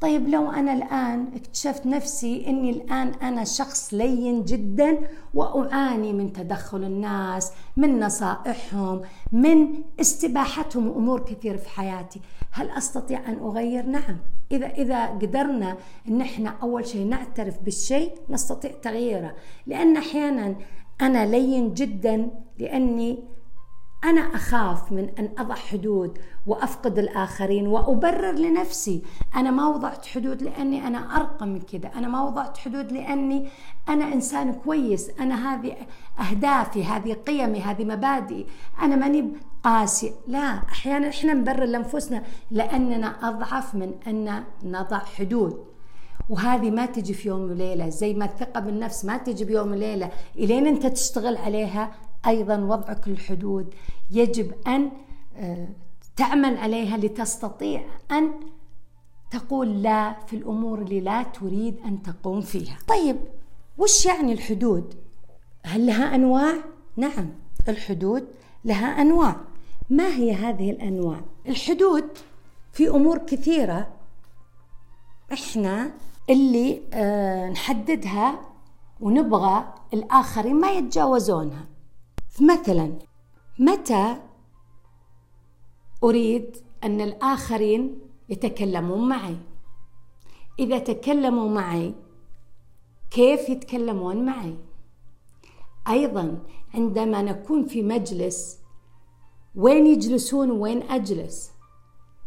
طيب 0.01 0.29
لو 0.29 0.51
أنا 0.51 0.73
الآن 0.73 1.31
اكتشفت 1.35 1.85
نفسي 1.85 2.47
أني 2.47 2.69
الآن 2.69 3.07
أنا 3.07 3.43
شخص 3.43 3.93
لين 3.93 4.43
جدا 4.43 4.99
وأعاني 5.33 6.13
من 6.13 6.33
تدخل 6.33 6.83
الناس 6.83 7.51
من 7.77 7.99
نصائحهم 7.99 9.01
من 9.31 9.67
استباحتهم 9.99 10.87
أمور 10.87 11.19
كثير 11.19 11.57
في 11.57 11.69
حياتي 11.69 12.21
هل 12.51 12.69
أستطيع 12.69 13.29
أن 13.29 13.37
أغير؟ 13.37 13.85
نعم 13.85 14.17
إذا 14.51 14.67
إذا 14.67 15.05
قدرنا 15.05 15.77
أن 16.07 16.21
إحنا 16.21 16.55
أول 16.63 16.85
شيء 16.85 17.07
نعترف 17.07 17.59
بالشيء 17.61 18.11
نستطيع 18.29 18.71
تغييره 18.81 19.35
لأن 19.67 19.97
أحيانا 19.97 20.55
أنا 21.01 21.25
لين 21.25 21.73
جدا 21.73 22.29
لأني 22.59 23.23
أنا 24.03 24.21
أخاف 24.21 24.91
من 24.91 25.09
أن 25.19 25.29
أضع 25.37 25.55
حدود 25.55 26.17
وأفقد 26.47 26.99
الآخرين 26.99 27.67
وأبرر 27.67 28.31
لنفسي. 28.31 29.03
أنا 29.35 29.51
ما 29.51 29.67
وضعت 29.67 30.05
حدود 30.05 30.41
لأني 30.41 30.87
أنا 30.87 31.15
أرقى 31.15 31.45
من 31.45 31.61
كذا. 31.61 31.91
أنا 31.95 32.07
ما 32.07 32.23
وضعت 32.23 32.57
حدود 32.57 32.91
لأني 32.91 33.47
أنا 33.89 34.13
إنسان 34.13 34.53
كويس. 34.53 35.09
أنا 35.19 35.53
هذه 35.53 35.75
أهدافي 36.19 36.83
هذه 36.83 37.13
قيمي 37.13 37.61
هذه 37.61 37.85
مبادئي. 37.85 38.45
أنا 38.81 38.95
ماني 38.95 39.33
قاسي. 39.63 40.13
لا 40.27 40.61
أحيانا 40.69 41.09
إحنا 41.09 41.33
نبرر 41.33 41.65
لأنفسنا 41.65 42.23
لأننا 42.51 43.29
أضعف 43.29 43.75
من 43.75 43.93
أن 44.07 44.43
نضع 44.63 44.99
حدود. 44.99 45.65
وهذه 46.29 46.71
ما 46.71 46.85
تجي 46.85 47.13
في 47.13 47.27
يوم 47.27 47.41
وليلة. 47.41 47.89
زي 47.89 48.13
ما 48.13 48.25
الثقة 48.25 48.59
بالنفس 48.59 49.05
ما 49.05 49.17
تجي 49.17 49.45
بيوم 49.45 49.71
وليلة. 49.71 50.11
إلين 50.35 50.67
أنت 50.67 50.85
تشتغل 50.85 51.37
عليها 51.37 51.91
أيضا 52.27 52.57
وضعك 52.57 53.07
الحدود 53.07 53.73
يجب 54.11 54.53
أن 54.67 54.91
آه، 55.37 55.67
تعمل 56.15 56.57
عليها 56.57 56.97
لتستطيع 56.97 57.85
أن 58.11 58.31
تقول 59.31 59.83
لا 59.83 60.19
في 60.27 60.35
الأمور 60.35 60.81
اللي 60.81 60.99
لا 60.99 61.23
تريد 61.23 61.79
أن 61.85 62.03
تقوم 62.03 62.41
فيها. 62.41 62.77
طيب 62.87 63.17
وش 63.77 64.05
يعني 64.05 64.33
الحدود؟ 64.33 64.95
هل 65.65 65.85
لها 65.85 66.15
أنواع؟ 66.15 66.53
نعم 66.97 67.29
الحدود 67.69 68.27
لها 68.65 69.01
أنواع. 69.01 69.35
ما 69.89 70.07
هي 70.07 70.33
هذه 70.33 70.71
الأنواع؟ 70.71 71.21
الحدود 71.47 72.05
في 72.73 72.89
أمور 72.89 73.17
كثيرة 73.17 73.87
إحنا 75.33 75.91
اللي 76.29 76.81
آه 76.93 77.49
نحددها 77.49 78.39
ونبغى 79.01 79.73
الآخرين 79.93 80.55
ما 80.55 80.71
يتجاوزونها. 80.71 81.65
مثلا 82.39 82.93
متى 83.59 84.17
أريد 86.03 86.57
أن 86.83 87.01
الآخرين 87.01 87.99
يتكلمون 88.29 89.09
معي؟ 89.09 89.37
إذا 90.59 90.79
تكلموا 90.79 91.49
معي 91.49 91.93
كيف 93.11 93.49
يتكلمون 93.49 94.25
معي؟ 94.25 94.55
أيضا 95.87 96.39
عندما 96.73 97.21
نكون 97.21 97.65
في 97.65 97.83
مجلس 97.83 98.59
وين 99.55 99.87
يجلسون 99.87 100.51
وين 100.51 100.83
أجلس؟ 100.83 101.51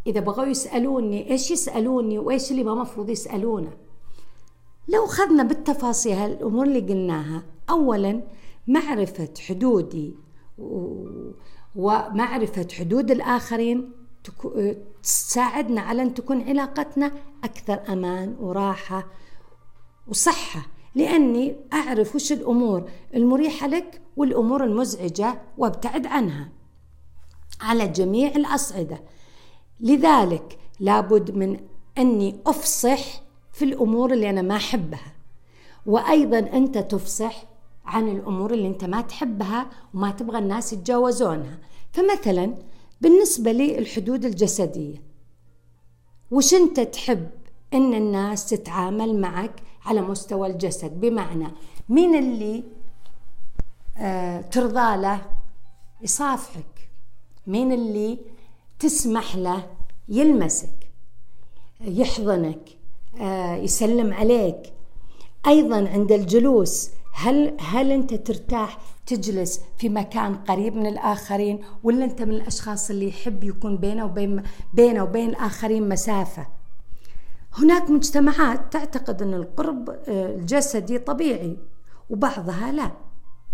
إذا 0.07 0.21
بغوا 0.21 0.45
يسألوني 0.45 1.31
إيش 1.31 1.51
يسألوني؟ 1.51 2.19
وإيش 2.19 2.51
اللي 2.51 2.65
ما 2.65 2.75
مفروض 2.75 3.11
يسألونه؟ 3.11 3.73
لو 4.89 5.07
خذنا 5.07 5.43
بالتفاصيل 5.43 6.19
الأمور 6.19 6.67
اللي 6.67 6.81
قلناها 6.81 7.43
اولا 7.71 8.23
معرفة 8.67 9.29
حدودي 9.49 10.15
ومعرفة 11.77 12.67
حدود 12.79 13.11
الآخرين 13.11 13.93
تساعدنا 15.03 15.81
على 15.81 16.03
أن 16.03 16.15
تكون 16.15 16.49
علاقتنا 16.49 17.13
أكثر 17.45 17.93
أمان 17.93 18.37
وراحة 18.41 19.07
وصحة. 20.09 20.67
لأني 20.95 21.57
أعرف 21.73 22.15
وش 22.15 22.33
الأمور 22.33 22.91
المريحة 23.15 23.67
لك 23.67 24.01
والأمور 24.17 24.65
المزعجة 24.65 25.43
وأبتعد 25.59 26.07
عنها 26.07 26.49
على 27.61 27.89
جميع 27.89 28.29
الأصعدة. 28.29 29.03
لذلك 29.81 30.59
لابد 30.81 31.31
من 31.31 31.61
أني 31.99 32.41
أفصح 32.47 33.23
في 33.53 33.65
الأمور 33.65 34.13
اللي 34.13 34.31
أنا 34.31 34.43
ما 34.43 34.57
أحبها. 34.57 35.15
وأيضا 35.87 36.39
أنت 36.39 36.79
تفصح 36.79 37.45
عن 37.87 38.09
الأمور 38.09 38.55
اللي 38.55 38.69
أنت 38.69 38.85
ما 38.85 39.01
تحبها 39.01 39.71
وما 39.95 40.11
تبغى 40.11 40.39
الناس 40.39 40.73
يتجاوزونها. 40.73 41.59
فمثلا 41.93 42.55
بالنسبة 43.01 43.53
للحدود 43.53 44.25
الجسدية. 44.25 45.03
وش 46.31 46.55
أنت 46.55 46.81
تحب 46.81 47.31
أن 47.75 47.95
الناس 47.95 48.47
تتعامل 48.47 49.21
معك 49.21 49.63
على 49.85 50.01
مستوى 50.01 50.47
الجسد؟ 50.49 51.01
بمعنى 51.01 51.49
مين 51.89 52.15
اللي 52.15 52.65
آه 53.99 54.41
ترضى 54.41 54.97
له 55.03 55.23
يصافحك؟ 56.03 56.89
مين 57.47 57.73
اللي 57.73 58.19
تسمح 58.79 59.37
له 59.37 59.67
يلمسك 60.09 60.91
يحضنك 61.81 62.69
آه 63.21 63.55
يسلم 63.57 64.13
عليك؟ 64.13 64.73
أيضا 65.47 65.89
عند 65.89 66.13
الجلوس 66.13 66.91
هل 67.17 67.57
هل 67.61 67.93
أنت 67.93 68.15
ترتاح 68.15 68.79
تجلس 69.07 69.61
في 69.79 69.89
مكان 69.89 70.35
قريب 70.35 70.77
من 70.77 70.87
الآخرين 70.87 71.65
ولا 71.83 72.05
أنت 72.05 72.23
من 72.23 72.35
الأشخاص 72.35 72.91
اللي 72.91 73.09
يحب 73.09 73.45
يكون 73.45 73.77
بينه 73.77 74.05
وبين 74.05 74.43
بينه 74.75 75.03
وبين 75.03 75.31
الاخرين 75.31 75.89
مسافة؟ 75.89 76.47
هناك 77.59 77.91
مجتمعات 77.91 78.73
تعتقد 78.73 79.23
أن 79.23 79.35
القرب 79.35 79.91
آه، 79.91 80.35
الجسدي 80.35 80.99
طبيعي 80.99 81.57
وبعضها 82.11 82.73
لا. 82.73 82.91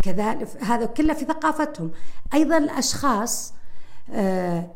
كذلك 0.02 0.62
هذا 0.62 0.86
كله 0.86 1.14
في 1.14 1.24
ثقافتهم. 1.24 1.90
أيضا 2.34 2.58
الأشخاص 2.58 3.54
آه، 4.10 4.70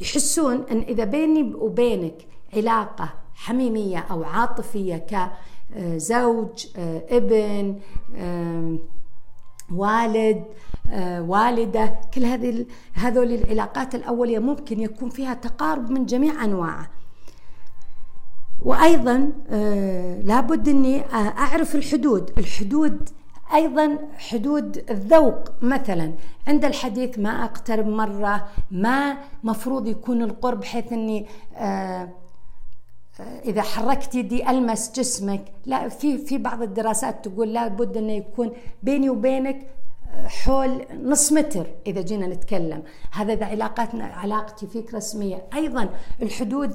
يحسون 0.00 0.64
أن 0.70 0.78
إذا 0.78 1.04
بيني 1.04 1.54
وبينك 1.54 2.26
علاقة 2.54 3.14
حميمية 3.34 3.98
أو 3.98 4.24
عاطفية 4.24 4.96
كزوج 4.96 5.30
آه، 5.76 7.02
ابن 7.10 7.78
والد 9.72 10.44
والدة. 11.18 12.00
كل 12.14 12.24
هذه 12.24 12.66
هذول 12.94 13.32
العلاقات 13.32 13.94
الأولية 13.94 14.38
ممكن 14.38 14.80
يكون 14.80 15.10
فيها 15.10 15.34
تقارب 15.34 15.90
من 15.90 16.06
جميع 16.06 16.44
أنواعه. 16.44 16.90
وأيضا 18.64 19.32
آه، 19.50 20.20
لابد 20.20 20.68
إني 20.68 21.04
أعرف 21.14 21.74
الحدود. 21.74 22.30
الحدود 22.38 23.08
أيضا 23.54 23.98
حدود 24.18 24.84
الذوق. 24.90 25.52
مثلا 25.62 26.12
عند 26.48 26.64
الحديث 26.64 27.18
ما 27.18 27.44
أقترب 27.44 27.86
مرة 27.86 28.48
ما 28.70 29.16
مفروض 29.44 29.86
يكون 29.86 30.22
القرب 30.22 30.60
بحيث 30.60 30.92
إني 30.92 31.26
آه، 31.56 31.58
آه، 31.58 32.08
إذا 33.20 33.62
حركت 33.62 34.14
يدي 34.14 34.50
ألمس 34.50 34.92
جسمك 34.92 35.44
لا 35.66 35.88
في 35.88 36.18
في 36.18 36.38
بعض 36.38 36.62
الدراسات 36.62 37.28
تقول 37.28 37.52
لابد 37.52 37.96
انه 37.96 38.12
يكون 38.12 38.52
بيني 38.82 39.10
وبينك 39.10 39.66
حول 40.24 40.86
نص 41.02 41.32
متر 41.32 41.66
إذا 41.86 42.00
جينا 42.00 42.26
نتكلم. 42.26 42.82
هذا 43.12 43.32
إذا 43.32 43.46
علاقاتنا 43.46 44.04
علاقتي 44.04 44.66
فيك 44.66 44.94
رسمية. 44.94 45.42
أيضا 45.54 45.88
الحدود 46.22 46.74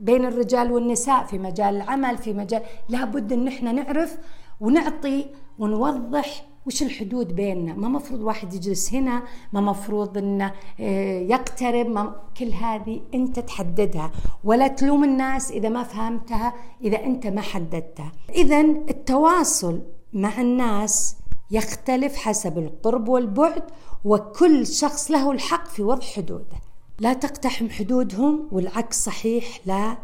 بين 0.00 0.24
الرجال 0.24 0.72
والنساء 0.72 1.24
في 1.24 1.38
مجال 1.38 1.76
العمل 1.76 2.18
في 2.18 2.32
مجال 2.32 2.62
لابد 2.88 3.32
أن 3.32 3.48
إحنا 3.48 3.72
نعرف 3.72 4.18
ونعطي 4.60 5.26
ونوضح 5.58 6.47
وش 6.68 6.82
الحدود 6.82 7.36
بيننا؟ 7.36 7.74
ما 7.74 7.88
مفروض 7.88 8.20
واحد 8.20 8.54
يجلس 8.54 8.94
هنا 8.94 9.22
ما 9.52 9.60
مفروض 9.60 10.18
إنه 10.18 10.52
آه، 10.80 11.20
يقترب 11.20 11.86
ما 11.86 12.14
كل 12.36 12.52
هذه 12.52 13.00
أنت 13.14 13.40
تحددها. 13.40 14.10
ولا 14.44 14.68
تلوم 14.68 15.04
الناس 15.04 15.50
إذا 15.50 15.68
ما 15.68 15.82
فهمتها 15.82 16.54
إذا 16.84 17.04
أنت 17.04 17.26
ما 17.26 17.40
حددتها. 17.40 18.12
اذا 18.34 18.60
التواصل 18.60 19.82
مع 20.12 20.40
الناس 20.40 21.16
يختلف 21.50 22.16
حسب 22.16 22.58
القرب 22.58 23.08
والبعد 23.08 23.62
وكل 24.04 24.66
شخص 24.66 25.10
له 25.10 25.32
الحق 25.32 25.68
في 25.68 25.82
وضع 25.82 26.06
حدوده. 26.06 26.56
لا 27.00 27.12
تقتحم 27.12 27.68
حدودهم 27.68 28.48
والعكس 28.52 29.04
صحيح 29.04 29.60
لا 29.66 29.96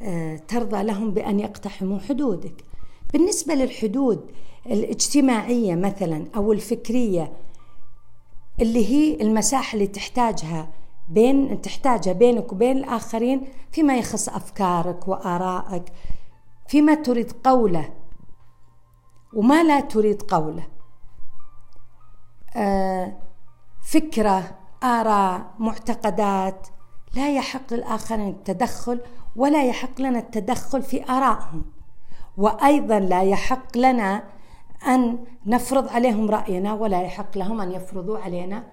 آه، 0.00 0.36
ترضى 0.36 0.82
لهم 0.82 1.10
بأن 1.10 1.40
يقتحموا 1.40 1.98
حدودك. 1.98 2.69
بالنسبة 3.12 3.54
للحدود 3.54 4.30
الاجتماعية 4.66 5.74
مثلا 5.74 6.26
أو 6.36 6.52
الفكرية 6.52 7.32
اللي 8.60 8.86
هي 8.86 9.22
المساحة 9.22 9.74
اللي 9.74 9.86
تحتاجها 9.86 10.68
بين 11.08 11.62
تحتاجها 11.62 12.12
بينك 12.12 12.52
وبين 12.52 12.78
الآخرين 12.78 13.48
فيما 13.72 13.96
يخص 13.96 14.28
أفكارك 14.28 15.08
وآرائك 15.08 15.84
فيما 16.68 16.94
تريد 16.94 17.32
قوله 17.44 17.92
وما 19.32 19.62
لا 19.64 19.80
تريد 19.80 20.22
قوله. 20.22 20.66
آه 22.56 23.16
فكرة 23.82 24.58
آراء 24.82 25.54
معتقدات 25.58 26.66
لا 27.14 27.34
يحق 27.34 27.74
للآخرين 27.74 28.28
التدخل 28.28 29.00
ولا 29.36 29.64
يحق 29.64 30.00
لنا 30.00 30.18
التدخل 30.18 30.82
في 30.82 31.10
آرائهم. 31.10 31.64
وأيضا 32.40 33.00
لا 33.00 33.22
يحق 33.22 33.78
لنا 33.78 34.24
أن 34.86 35.24
نفرض 35.46 35.88
عليهم 35.88 36.30
رأينا 36.30 36.72
ولا 36.72 37.02
يحق 37.02 37.38
لهم 37.38 37.60
أن 37.60 37.72
يفرضوا 37.72 38.18
علينا 38.18 38.64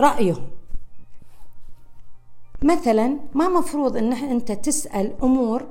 رأيهم. 0.00 0.50
مثلا 2.62 3.18
ما 3.34 3.48
مفروض 3.48 3.96
أن 3.96 4.12
أنت 4.12 4.52
تسأل 4.52 5.22
أمور 5.22 5.66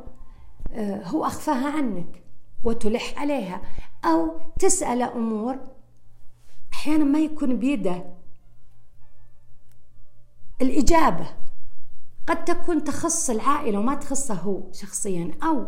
آه، 0.71 1.03
هو 1.07 1.25
أخفاها 1.25 1.77
عنك 1.77 2.23
وتلح 2.63 3.19
عليها 3.21 3.61
أو 4.05 4.39
تسأل 4.59 5.01
أمور 5.01 5.57
أحيانا 6.73 7.03
ما 7.03 7.19
يكون 7.19 7.55
بيده. 7.59 8.03
الإجابة 10.61 11.27
قد 12.27 12.45
تكون 12.45 12.83
تخص 12.83 13.29
العائلة 13.29 13.79
وما 13.79 13.95
تخصه 13.95 14.33
هو 14.33 14.61
شخصيا 14.71 15.31
أو 15.43 15.65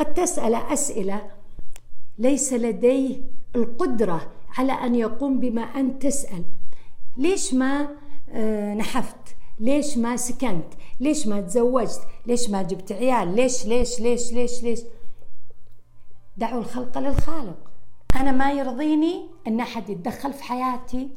قد 0.00 0.14
تسأل 0.14 0.54
أسئلة 0.54 1.30
ليس 2.18 2.52
لديه 2.52 3.20
القدرة 3.56 4.32
على 4.58 4.72
أن 4.72 4.94
يقوم 4.94 5.40
بما 5.40 5.62
أنت 5.62 6.02
تسأل. 6.02 6.44
ليش 7.16 7.54
ما 7.54 7.88
آه، 8.30 8.74
نحفت؟ 8.74 9.36
ليش 9.60 9.98
ما 9.98 10.16
سكنت؟ 10.16 10.74
ليش 11.00 11.26
ما 11.26 11.40
تزوجت؟ 11.40 12.00
ليش 12.26 12.50
ما 12.50 12.62
جبت 12.62 12.92
عيال؟ 12.92 13.36
ليش 13.36 13.66
ليش 13.66 14.00
ليش 14.00 14.32
ليش 14.32 14.62
ليش؟ 14.62 14.80
دعوا 16.36 16.60
الخلق 16.60 16.98
للخالق. 16.98 17.70
أنا 18.16 18.32
ما 18.32 18.52
يرضيني 18.52 19.26
أن 19.46 19.60
أحد 19.60 19.90
يتدخل 19.90 20.32
في 20.32 20.42
حياتي. 20.42 21.08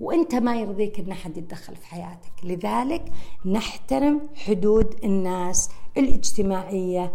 وأنت 0.00 0.34
ما 0.34 0.56
يرضيك 0.56 0.98
أن 0.98 1.10
أحد 1.12 1.36
يتدخل 1.36 1.76
في 1.76 1.86
حياتك. 1.86 2.32
لذلك 2.44 3.12
نحترم 3.46 4.20
حدود 4.34 4.94
الناس 5.04 5.68
الاجتماعية 5.96 7.12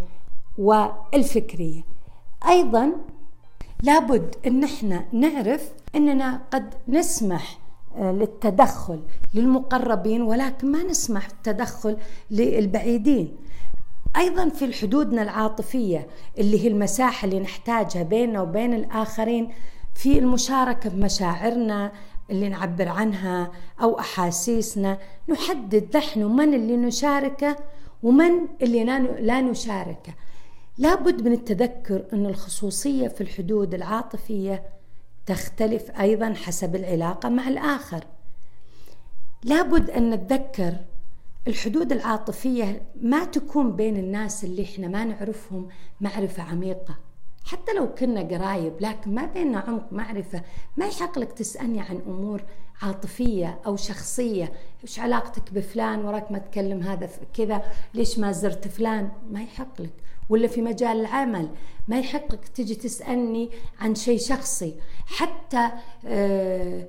والفكرية. 0.58 1.82
أيضا 2.48 2.92
لابد 3.84 4.36
أن 4.48 4.63
إحنا 4.63 5.06
نعرف 5.13 5.72
أننا 5.96 6.42
قد 6.54 6.74
نسمح 6.88 7.60
آه، 7.96 8.12
للتدخل 8.12 9.02
للمقربين 9.34 10.22
ولكن 10.22 10.72
ما 10.72 10.84
نسمح 10.84 11.28
بالتدخل 11.28 11.98
للبعيدين. 12.32 13.38
أيضا 14.18 14.50
في 14.50 14.74
حدودنا 14.74 15.22
العاطفية 15.22 16.08
اللي 16.38 16.63
هي 16.63 16.68
المساحة 16.68 17.26
اللي 17.26 17.40
نحتاجها 17.40 18.04
بيننا 18.04 18.42
وبين 18.42 18.74
الآخرين 18.74 19.50
في 19.96 20.20
المشاركة 20.20 20.90
بمشاعرنا 20.90 21.92
اللي 22.30 22.50
نعبر 22.50 22.88
عنها 22.88 23.52
أو 23.82 24.00
أحاسيسنا 24.00 24.98
نحدد 25.30 25.98
نحن 25.98 26.24
من 26.24 26.54
اللي 26.54 26.78
نشاركه 26.78 27.58
ومن 28.04 28.32
اللي 28.62 28.84
لا 29.20 29.42
نشاركه. 29.42 30.13
لابد 30.78 31.28
من 31.28 31.34
التذكر 31.34 32.06
أن 32.13 32.26
الخصوصية 32.26 33.08
في 33.08 33.22
الحدود 33.22 33.74
العاطفية 33.74 34.63
تختلف 35.26 35.92
أيضا 35.92 36.34
حسب 36.34 36.76
العلاقة 36.76 37.30
مع 37.30 37.48
الآخر. 37.48 38.04
لابد 39.44 39.90
أن 39.90 40.10
نتذكر 40.10 40.74
الحدود 41.48 41.92
العاطفية 41.92 42.82
ما 43.02 43.26
تكون 43.26 43.76
بين 43.76 43.98
الناس 43.98 44.44
اللي 44.44 44.63
إحنا 44.63 44.88
ما 44.88 45.04
نعرفهم 45.04 45.68
معرفة 46.02 46.44
عميقة. 46.44 47.07
حتى 47.48 47.74
لو 47.74 47.96
كنا 47.96 48.22
قرايب 48.22 48.74
لكن 48.80 49.16
ما 49.16 49.26
بيننا 49.26 49.60
عمق 49.60 49.88
معرفة. 49.92 50.42
ما 50.78 50.86
يحق 50.86 51.20
لك 51.20 51.32
تسألني 51.32 51.82
عن 51.82 52.02
أمور 52.08 52.44
عاطفية 52.82 53.60
أو 53.66 53.76
شخصية. 53.76 54.54
إيش 54.84 55.00
علاقتك 55.00 55.54
بفلان؟ 55.54 56.06
وراك 56.06 56.32
ما 56.32 56.38
تكلم 56.38 56.82
هذا 56.82 57.10
كذا. 57.34 57.62
ليش 57.94 58.20
ما 58.20 58.32
زرت 58.32 58.68
فلان؟ 58.68 59.12
ما 59.32 59.42
يحق 59.42 59.82
لك 59.82 59.94
ولا 60.30 60.48
في 60.48 60.62
مجال 60.62 61.00
العمل. 61.00 61.50
ما 61.88 62.00
يحق 62.00 62.34
لك 62.34 62.48
تجي 62.48 62.76
تسألني 62.76 63.50
عن 63.80 63.96
شيء 63.96 64.20
شخصي. 64.20 64.76
حتى 65.06 65.70
آه 66.06 66.88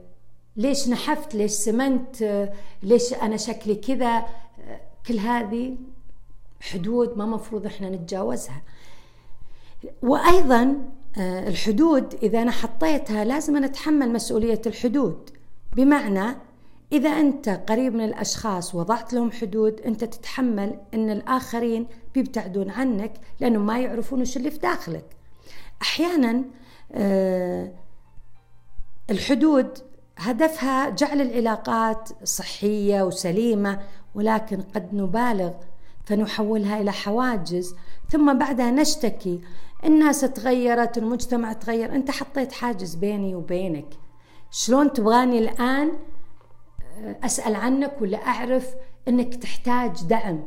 ليش 0.56 0.88
نحفت؟ 0.88 1.34
ليش 1.34 1.50
سمنت؟ 1.50 2.48
ليش 2.82 3.14
أنا 3.14 3.36
شكلي 3.36 3.74
كذا؟ 3.74 4.16
آه 4.16 4.80
كل 5.06 5.18
هذه 5.18 5.76
حدود 6.60 7.18
ما 7.18 7.26
مفروض 7.26 7.66
إحنا 7.66 7.90
نتجاوزها. 7.90 8.62
وأيضا 10.02 10.76
آه، 11.18 11.48
الحدود 11.48 12.14
إذا 12.22 12.42
أنا 12.42 12.50
حطيتها 12.50 13.24
لازم 13.24 13.56
أنا 13.56 13.66
أتحمل 13.66 14.12
مسؤولية 14.12 14.60
الحدود. 14.66 15.30
بمعنى 15.76 16.36
إذا 16.92 17.10
أنت 17.10 17.48
قريب 17.48 17.94
من 17.94 18.04
الأشخاص 18.04 18.74
وضعت 18.74 19.12
لهم 19.12 19.30
حدود 19.30 19.80
أنت 19.80 20.04
تتحمل 20.04 20.80
إن 20.94 21.10
الآخرين 21.10 21.86
بيبتعدون 22.14 22.70
عنك 22.70 23.12
لأنهم 23.40 23.66
ما 23.66 23.78
يعرفون 23.78 24.20
وش 24.20 24.36
اللي 24.36 24.50
في 24.50 24.58
داخلك. 24.58 25.04
أحيانا 25.82 26.44
آه، 26.92 27.72
الحدود 29.10 29.78
هدفها 30.18 30.90
جعل 30.90 31.20
العلاقات 31.20 32.08
صحية 32.24 33.02
وسليمة 33.02 33.80
ولكن 34.14 34.62
قد 34.62 34.94
نبالغ 34.94 35.52
فنحولها 36.04 36.80
إلى 36.80 36.92
حواجز 36.92 37.74
ثم 38.10 38.38
بعدها 38.38 38.70
نشتكي 38.70 39.40
الناس 39.84 40.20
تغيرت 40.20 40.98
المجتمع 40.98 41.52
تغير. 41.52 41.94
أنت 41.94 42.10
حطيت 42.10 42.52
حاجز 42.52 42.94
بيني 42.94 43.34
وبينك. 43.34 43.88
شلون 44.50 44.92
تبغاني 44.92 45.38
الآن 45.38 45.92
آه، 46.98 47.16
أسأل 47.24 47.56
عنك 47.56 47.96
ولا 48.00 48.26
أعرف 48.26 48.74
إنك 49.08 49.34
تحتاج 49.34 50.04
دعم. 50.04 50.42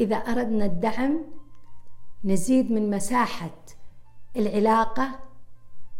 إذا 0.00 0.16
أردنا 0.16 0.64
الدعم 0.64 1.20
نزيد 2.24 2.72
من 2.72 2.90
مساحة 2.90 3.50
العلاقة 4.36 5.08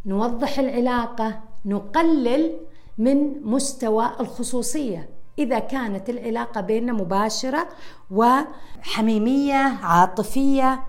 نوضح 0.07 0.59
العلاقة 0.59 1.41
نقلل 1.65 2.61
من 2.99 3.43
مستوى 3.43 4.11
الخصوصية. 4.21 5.09
إذا 5.39 5.59
كانت 5.59 6.11
العلاقة 6.11 6.61
بيننا 6.61 6.93
مباشرة 6.93 7.69
وحميمية 8.11 9.79
عاطفية 9.83 10.85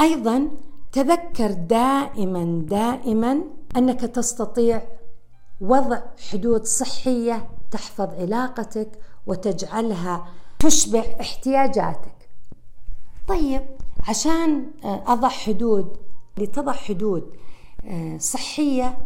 أيضا 0.00 0.48
تذكر 0.92 1.52
دائما 1.52 2.62
دائما 2.66 3.40
أنك 3.76 4.00
تستطيع 4.00 4.82
وضع 5.60 6.00
حدود 6.32 6.64
صحية 6.64 7.48
تحفظ 7.70 8.14
علاقتك 8.14 8.98
وتجعلها 9.26 10.26
تشبع 10.58 11.04
احتياجاتك. 11.20 12.28
طيب 13.28 13.62
عشان 14.08 14.70
أضع 14.84 15.28
حدود 15.28 15.96
لتضع 16.38 16.72
حدود 16.72 17.36
آه، 17.86 18.18
صحية 18.18 18.98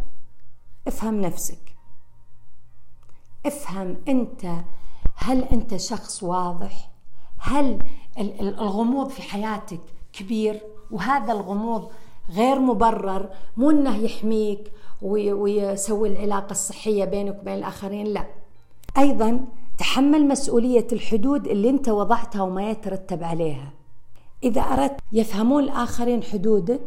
افهم 0.87 1.21
نفسك. 1.21 1.75
افهم 3.45 3.97
أنت 4.07 4.45
هل 5.15 5.43
أنت 5.43 5.75
شخص 5.75 6.23
واضح؟ 6.23 6.89
هل 7.37 7.79
الغموض 8.17 9.09
في 9.09 9.21
حياتك 9.21 9.81
كبير 10.13 10.61
وهذا 10.91 11.33
الغموض 11.33 11.91
غير 12.29 12.59
مبرر 12.59 13.29
مو 13.57 13.71
إنه 13.71 13.97
يحميك 13.97 14.71
ويسوي 15.01 16.09
العلاقة 16.09 16.51
الصحية 16.51 17.05
بينك 17.05 17.39
وبين 17.41 17.53
الآخرين 17.53 18.07
لا. 18.07 18.25
أيضا 18.97 19.45
تحمل 19.77 20.27
مسؤولية 20.27 20.87
الحدود 20.91 21.47
اللي 21.47 21.69
أنت 21.69 21.89
وضعتها 21.89 22.41
وما 22.41 22.69
يترتب 22.69 23.23
عليها. 23.23 23.73
إذا 24.43 24.61
أردت 24.61 24.99
يفهمون 25.11 25.63
الآخرين 25.63 26.23
حدودك 26.23 26.81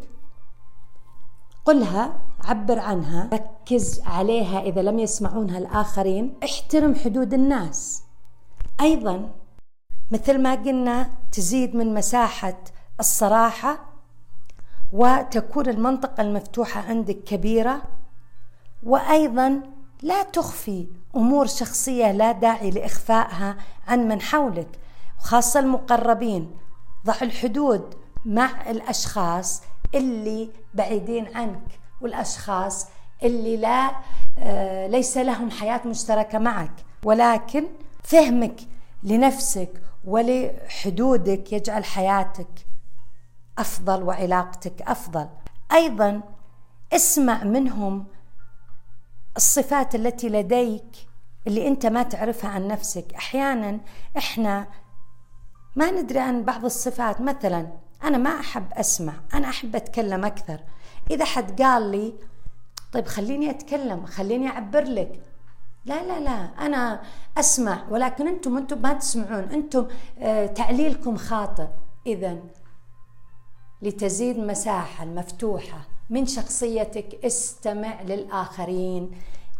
قلها 1.65 2.19
عبر 2.45 2.79
عنها 2.79 3.31
ركز 3.33 4.01
عليها 4.07 4.63
إذا 4.63 4.83
لم 4.83 4.99
يسمعونها 4.99 5.59
الآخرين 5.59 6.35
احترم 6.45 6.95
حدود 6.95 7.35
الناس. 7.35 8.03
أيضا 8.81 9.31
مثل 10.11 10.43
ما 10.43 10.55
قلنا 10.55 11.11
تزيد 11.33 11.77
من 11.77 11.95
مساحة 11.95 12.59
الصراحة 13.01 13.90
وتكون 14.93 15.69
المنطقة 15.69 16.21
المفتوحة 16.21 16.81
عندك 16.89 17.19
كبيرة 17.27 17.83
وأيضا 18.83 19.61
لا 20.03 20.23
تخفي 20.23 20.87
أمور 21.17 21.47
شخصية 21.47 22.13
لا 22.13 22.33
داعي 22.33 22.71
لإخفائها 22.71 23.57
عن 23.89 24.09
من 24.09 24.21
حولك 24.21 24.69
خاصة 25.19 25.61
المقربين. 25.61 26.51
ضع 27.07 27.15
الحدود 27.23 27.95
مع 28.25 28.71
الأشخاص 28.71 29.63
اللي 29.95 30.51
بعيدين 30.75 31.37
عنك 31.37 31.81
والأشخاص 32.01 32.87
اللي 33.23 33.57
لا 33.57 33.91
آه 34.39 34.87
ليس 34.87 35.17
لهم 35.17 35.51
حياة 35.51 35.81
مشتركة 35.87 36.39
معك. 36.39 36.73
ولكن 37.05 37.65
فهمك 38.03 38.61
لنفسك 39.03 39.71
ولحدودك 40.05 41.53
يجعل 41.53 41.85
حياتك 41.85 42.67
أفضل 43.61 44.03
وعلاقتك 44.03 44.83
أفضل. 44.83 45.29
أيضا 45.73 46.21
اسمع 46.93 47.45
منهم 47.45 48.07
الصفات 49.37 49.95
التي 49.95 50.29
لديك 50.29 51.07
اللي 51.47 51.69
أنت 51.69 51.87
ما 51.87 52.03
تعرفها 52.03 52.51
عن 52.51 52.69
نفسك. 52.69 53.15
أحيانا 53.15 53.81
إحنا 54.17 54.67
ما 55.77 55.91
ندري 55.91 56.19
عن 56.19 56.45
بعض 56.45 56.65
الصفات. 56.65 57.21
مثلا 57.21 57.73
أنا 58.05 58.19
ما 58.19 58.41
أحب 58.41 58.73
أسمع 58.73 59.13
أنا 59.35 59.49
أحب 59.49 59.77
أتكلم 59.77 60.25
أكثر. 60.25 60.61
إذا 61.11 61.25
حد 61.25 61.63
قال 61.63 61.91
لي 61.91 62.15
طيب 62.93 63.07
خليني 63.07 63.51
أتكلم 63.51 64.07
خليني 64.07 64.49
أعبر 64.49 64.83
لك. 64.83 65.21
لا 65.85 66.03
لا 66.03 66.21
لا 66.21 66.67
أنا 66.67 67.03
أسمع 67.39 67.85
ولكن 67.91 68.29
أنتم 68.29 68.57
أنتم 68.57 68.83
ما 68.83 68.93
تسمعون 68.93 69.45
أنتم 69.45 69.87
آه 70.19 70.47
تعليلكم 70.47 71.17
خاطئ. 71.17 71.67
اذا 72.07 72.39
لتزيد 73.83 74.39
مساحة 74.39 75.05
المفتوحة 75.05 75.87
من 76.11 76.27
شخصيتك. 76.27 77.25
استمع 77.25 78.03
للآخرين 78.03 79.11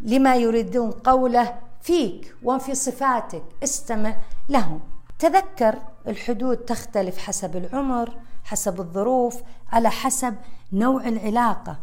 لما 0.01 0.37
يريدون 0.37 0.91
قوله 0.91 1.59
فيك 1.83 2.35
وفي 2.43 2.75
صفاتك. 2.75 3.43
استمع 3.65 4.17
لهم. 4.49 4.81
تذكر 5.19 5.79
الحدود 6.09 6.57
تختلف 6.57 7.19
حسب 7.19 7.57
العمر 7.57 8.13
حسب 8.45 8.81
الظروف 8.81 9.43
على 9.73 9.91
حسب 9.91 10.37
نوع 10.73 11.09
العلاقة. 11.09 11.79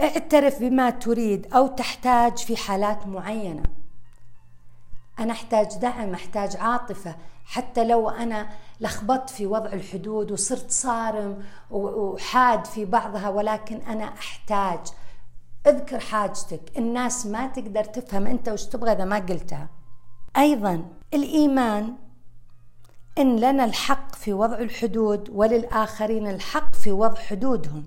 اعترف 0.00 0.60
بما 0.60 0.90
تريد 0.90 1.54
أو 1.54 1.66
تحتاج 1.66 2.38
في 2.38 2.56
حالات 2.56 3.06
معينة. 3.06 3.62
أنا 5.18 5.32
أحتاج 5.32 5.66
دعم 5.66 6.14
أحتاج 6.14 6.56
عاطفة 6.56 7.16
حتى 7.48 7.84
لو 7.84 8.08
أنا 8.08 8.48
لخبطت 8.80 9.30
في 9.30 9.46
وضع 9.46 9.72
الحدود 9.72 10.32
وصرت 10.32 10.70
صارم 10.70 11.44
وحاد 11.70 12.64
في 12.64 12.84
بعضها 12.84 13.28
ولكن 13.28 13.76
أنا 13.76 14.04
أحتاج. 14.04 14.78
اذكر 15.66 15.98
حاجتك 15.98 16.78
الناس 16.78 17.26
ما 17.26 17.46
تقدر 17.46 17.84
تفهم 17.84 18.26
أنت 18.26 18.48
وش 18.48 18.64
تبغى 18.64 18.92
إذا 18.92 19.04
ما 19.04 19.18
قلتها. 19.18 19.68
أيضا 20.36 20.84
الإيمان 21.14 21.94
إن 23.18 23.36
لنا 23.36 23.64
الحق 23.64 24.14
في 24.14 24.32
وضع 24.32 24.58
الحدود 24.58 25.30
وللآخرين 25.30 26.26
الحق 26.26 26.74
في 26.74 26.92
وضع 26.92 27.20
حدودهم. 27.20 27.84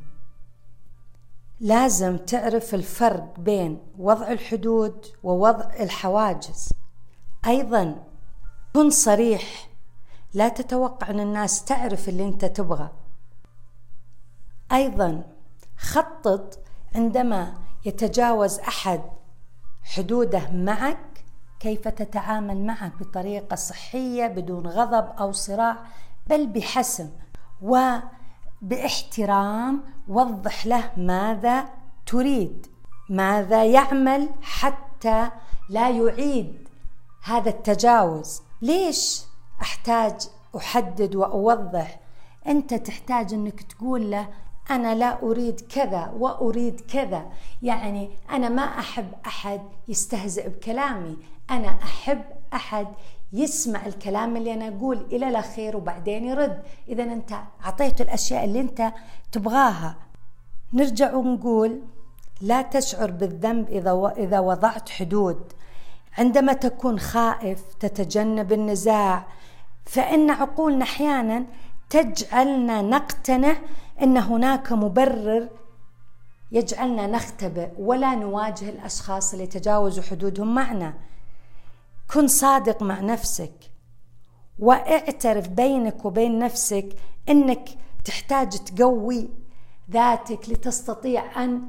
لازم 1.59 2.17
تعرف 2.17 2.75
الفرق 2.75 3.39
بين 3.39 3.79
وضع 3.97 4.31
الحدود 4.31 5.05
ووضع 5.23 5.69
الحواجز. 5.79 6.69
أيضا 7.47 8.10
كن 8.73 8.89
صريح. 8.89 9.67
لا 10.33 10.47
تتوقع 10.47 11.09
أن 11.09 11.19
الناس 11.19 11.65
تعرف 11.65 12.09
اللي 12.09 12.25
أنت 12.25 12.45
تبغى. 12.45 12.89
أيضا 14.71 15.23
خطط 15.77 16.59
عندما 16.95 17.53
يتجاوز 17.85 18.59
أحد 18.59 19.01
حدوده 19.83 20.51
معك 20.51 21.25
كيف 21.59 21.87
تتعامل 21.87 22.65
معه 22.65 22.91
بطريقة 22.99 23.55
صحية 23.55 24.27
بدون 24.27 24.67
غضب 24.67 25.19
أو 25.19 25.31
صراع 25.31 25.77
بل 26.27 26.47
بحسم 26.47 27.09
وباحترام. 28.61 29.83
وضح 30.07 30.65
له 30.65 30.91
ماذا 30.97 31.69
تريد 32.05 32.67
ماذا 33.09 33.65
يعمل 33.65 34.29
حتى 34.41 35.29
لا 35.69 35.89
يعيد 35.89 36.69
هذا 37.23 37.49
التجاوز. 37.49 38.41
ليش 38.61 39.21
أحتاج 39.61 40.29
أحدد 40.57 41.15
وأوضح؟ 41.15 41.99
أنت 42.47 42.73
تحتاج 42.73 43.33
أنك 43.33 43.61
تقول 43.61 44.11
له 44.11 44.27
أنا 44.71 44.95
لا 44.95 45.23
أريد 45.23 45.61
كذا 45.61 46.13
وأريد 46.17 46.81
كذا. 46.81 47.25
يعني 47.63 48.09
أنا 48.31 48.49
ما 48.49 48.61
أحب 48.61 49.11
أحد 49.25 49.61
يستهزئ 49.87 50.49
بكلامي. 50.49 51.17
أنا 51.51 51.67
أحب 51.67 52.21
أحد 52.53 52.87
يسمع 53.33 53.85
الكلام 53.85 54.37
اللي 54.37 54.53
أنا 54.53 54.67
أقول 54.67 54.97
إلى 55.11 55.29
الأخير 55.29 55.77
وبعدين 55.77 56.25
يرد. 56.25 56.63
إذا 56.87 57.03
أنت 57.03 57.33
أعطيته 57.65 58.01
الأشياء 58.03 58.45
اللي 58.45 58.61
أنت 58.61 58.93
تبغاها. 59.31 59.95
نرجع 60.73 61.13
ونقول 61.13 61.81
لا 62.41 62.61
تشعر 62.61 63.11
بالذنب 63.11 63.69
إذا 63.69 64.13
إذا 64.17 64.39
وضعت 64.39 64.89
حدود. 64.89 65.53
عندما 66.17 66.53
تكون 66.53 66.99
خائف 66.99 67.73
تتجنب 67.79 68.53
النزاع 68.53 69.27
فإن 69.85 70.29
عقولنا 70.29 70.83
أحيانا 70.83 71.45
تجعلنا 71.89 72.81
نقتنع 72.81 73.55
إن 74.01 74.17
هناك 74.17 74.71
مبرر 74.71 75.49
يجعلنا 76.51 77.07
نختبئ 77.07 77.69
ولا 77.77 78.15
نواجه 78.15 78.69
الأشخاص 78.69 79.33
اللي 79.33 79.47
تجاوزوا 79.47 80.03
حدودهم 80.03 80.55
معنا. 80.55 80.93
كن 82.13 82.27
صادق 82.27 82.83
مع 82.83 82.99
نفسك 82.99 83.71
واعترف 84.59 85.47
بينك 85.47 86.05
وبين 86.05 86.39
نفسك 86.39 86.89
إنك 87.29 87.69
تحتاج 88.05 88.49
تقوي 88.49 89.29
ذاتك 89.91 90.49
لتستطيع 90.49 91.43
أن 91.43 91.61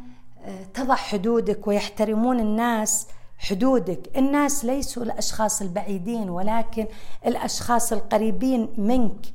آه، 0.44 0.64
تضع 0.74 0.94
حدودك 0.94 1.66
ويحترمون 1.66 2.40
الناس 2.40 3.06
حدودك. 3.42 4.18
الناس 4.18 4.64
ليسوا 4.64 5.02
الأشخاص 5.02 5.62
البعيدين 5.62 6.30
ولكن 6.30 6.86
الأشخاص 7.26 7.92
القريبين 7.92 8.74
منك. 8.78 9.26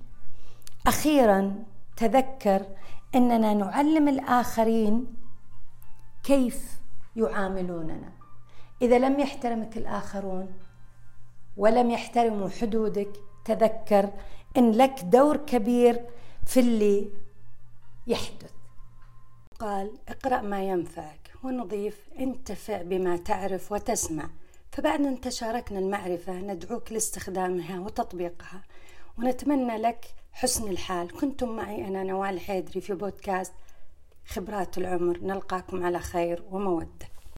أخيرا 0.88 1.64
تذكر 1.98 2.66
أننا 3.16 3.54
نعلم 3.54 4.08
الآخرين 4.08 5.08
كيف 6.24 6.80
يعاملوننا. 7.16 8.12
إذا 8.82 9.00
لم 9.00 9.20
يحترمك 9.20 9.78
الآخرون 9.78 10.54
ولم 11.58 11.92
يحترموا 11.92 12.50
حدودك 12.50 13.12
تذكر 13.46 14.10
إن 14.58 14.72
لك 14.72 15.04
دور 15.04 15.38
كبير 15.38 16.06
في 16.46 16.60
اللي 16.60 17.10
يحدث. 18.08 18.52
قال 19.60 19.92
اقرأ 20.10 20.42
ما 20.42 20.64
ينفعك. 20.64 21.27
ونضيف 21.48 22.10
انتفع 22.20 22.82
بما 22.82 23.18
تعرف 23.18 23.72
وتسمع. 23.72 24.30
فبعد 24.72 25.02
أن 25.02 25.22
تشاركنا 25.22 25.80
المعرفة 25.80 26.34
ندعوك 26.34 26.92
لاستخدامها 26.92 27.80
وتطبيقها. 27.80 28.64
ونتمنى 29.18 29.78
لك 29.78 30.06
حسن 30.32 30.68
الحال. 30.68 31.12
كنتم 31.12 31.56
معي 31.56 31.88
أنا 31.88 32.04
نوال 32.04 32.40
حيدري 32.40 32.82
في 32.82 32.94
بودكاست 32.94 33.54
خبرات 34.26 34.78
العمر. 34.78 35.20
نلقاكم 35.22 35.84
على 35.86 36.00
خير 36.00 36.44
ومودة. 36.52 37.08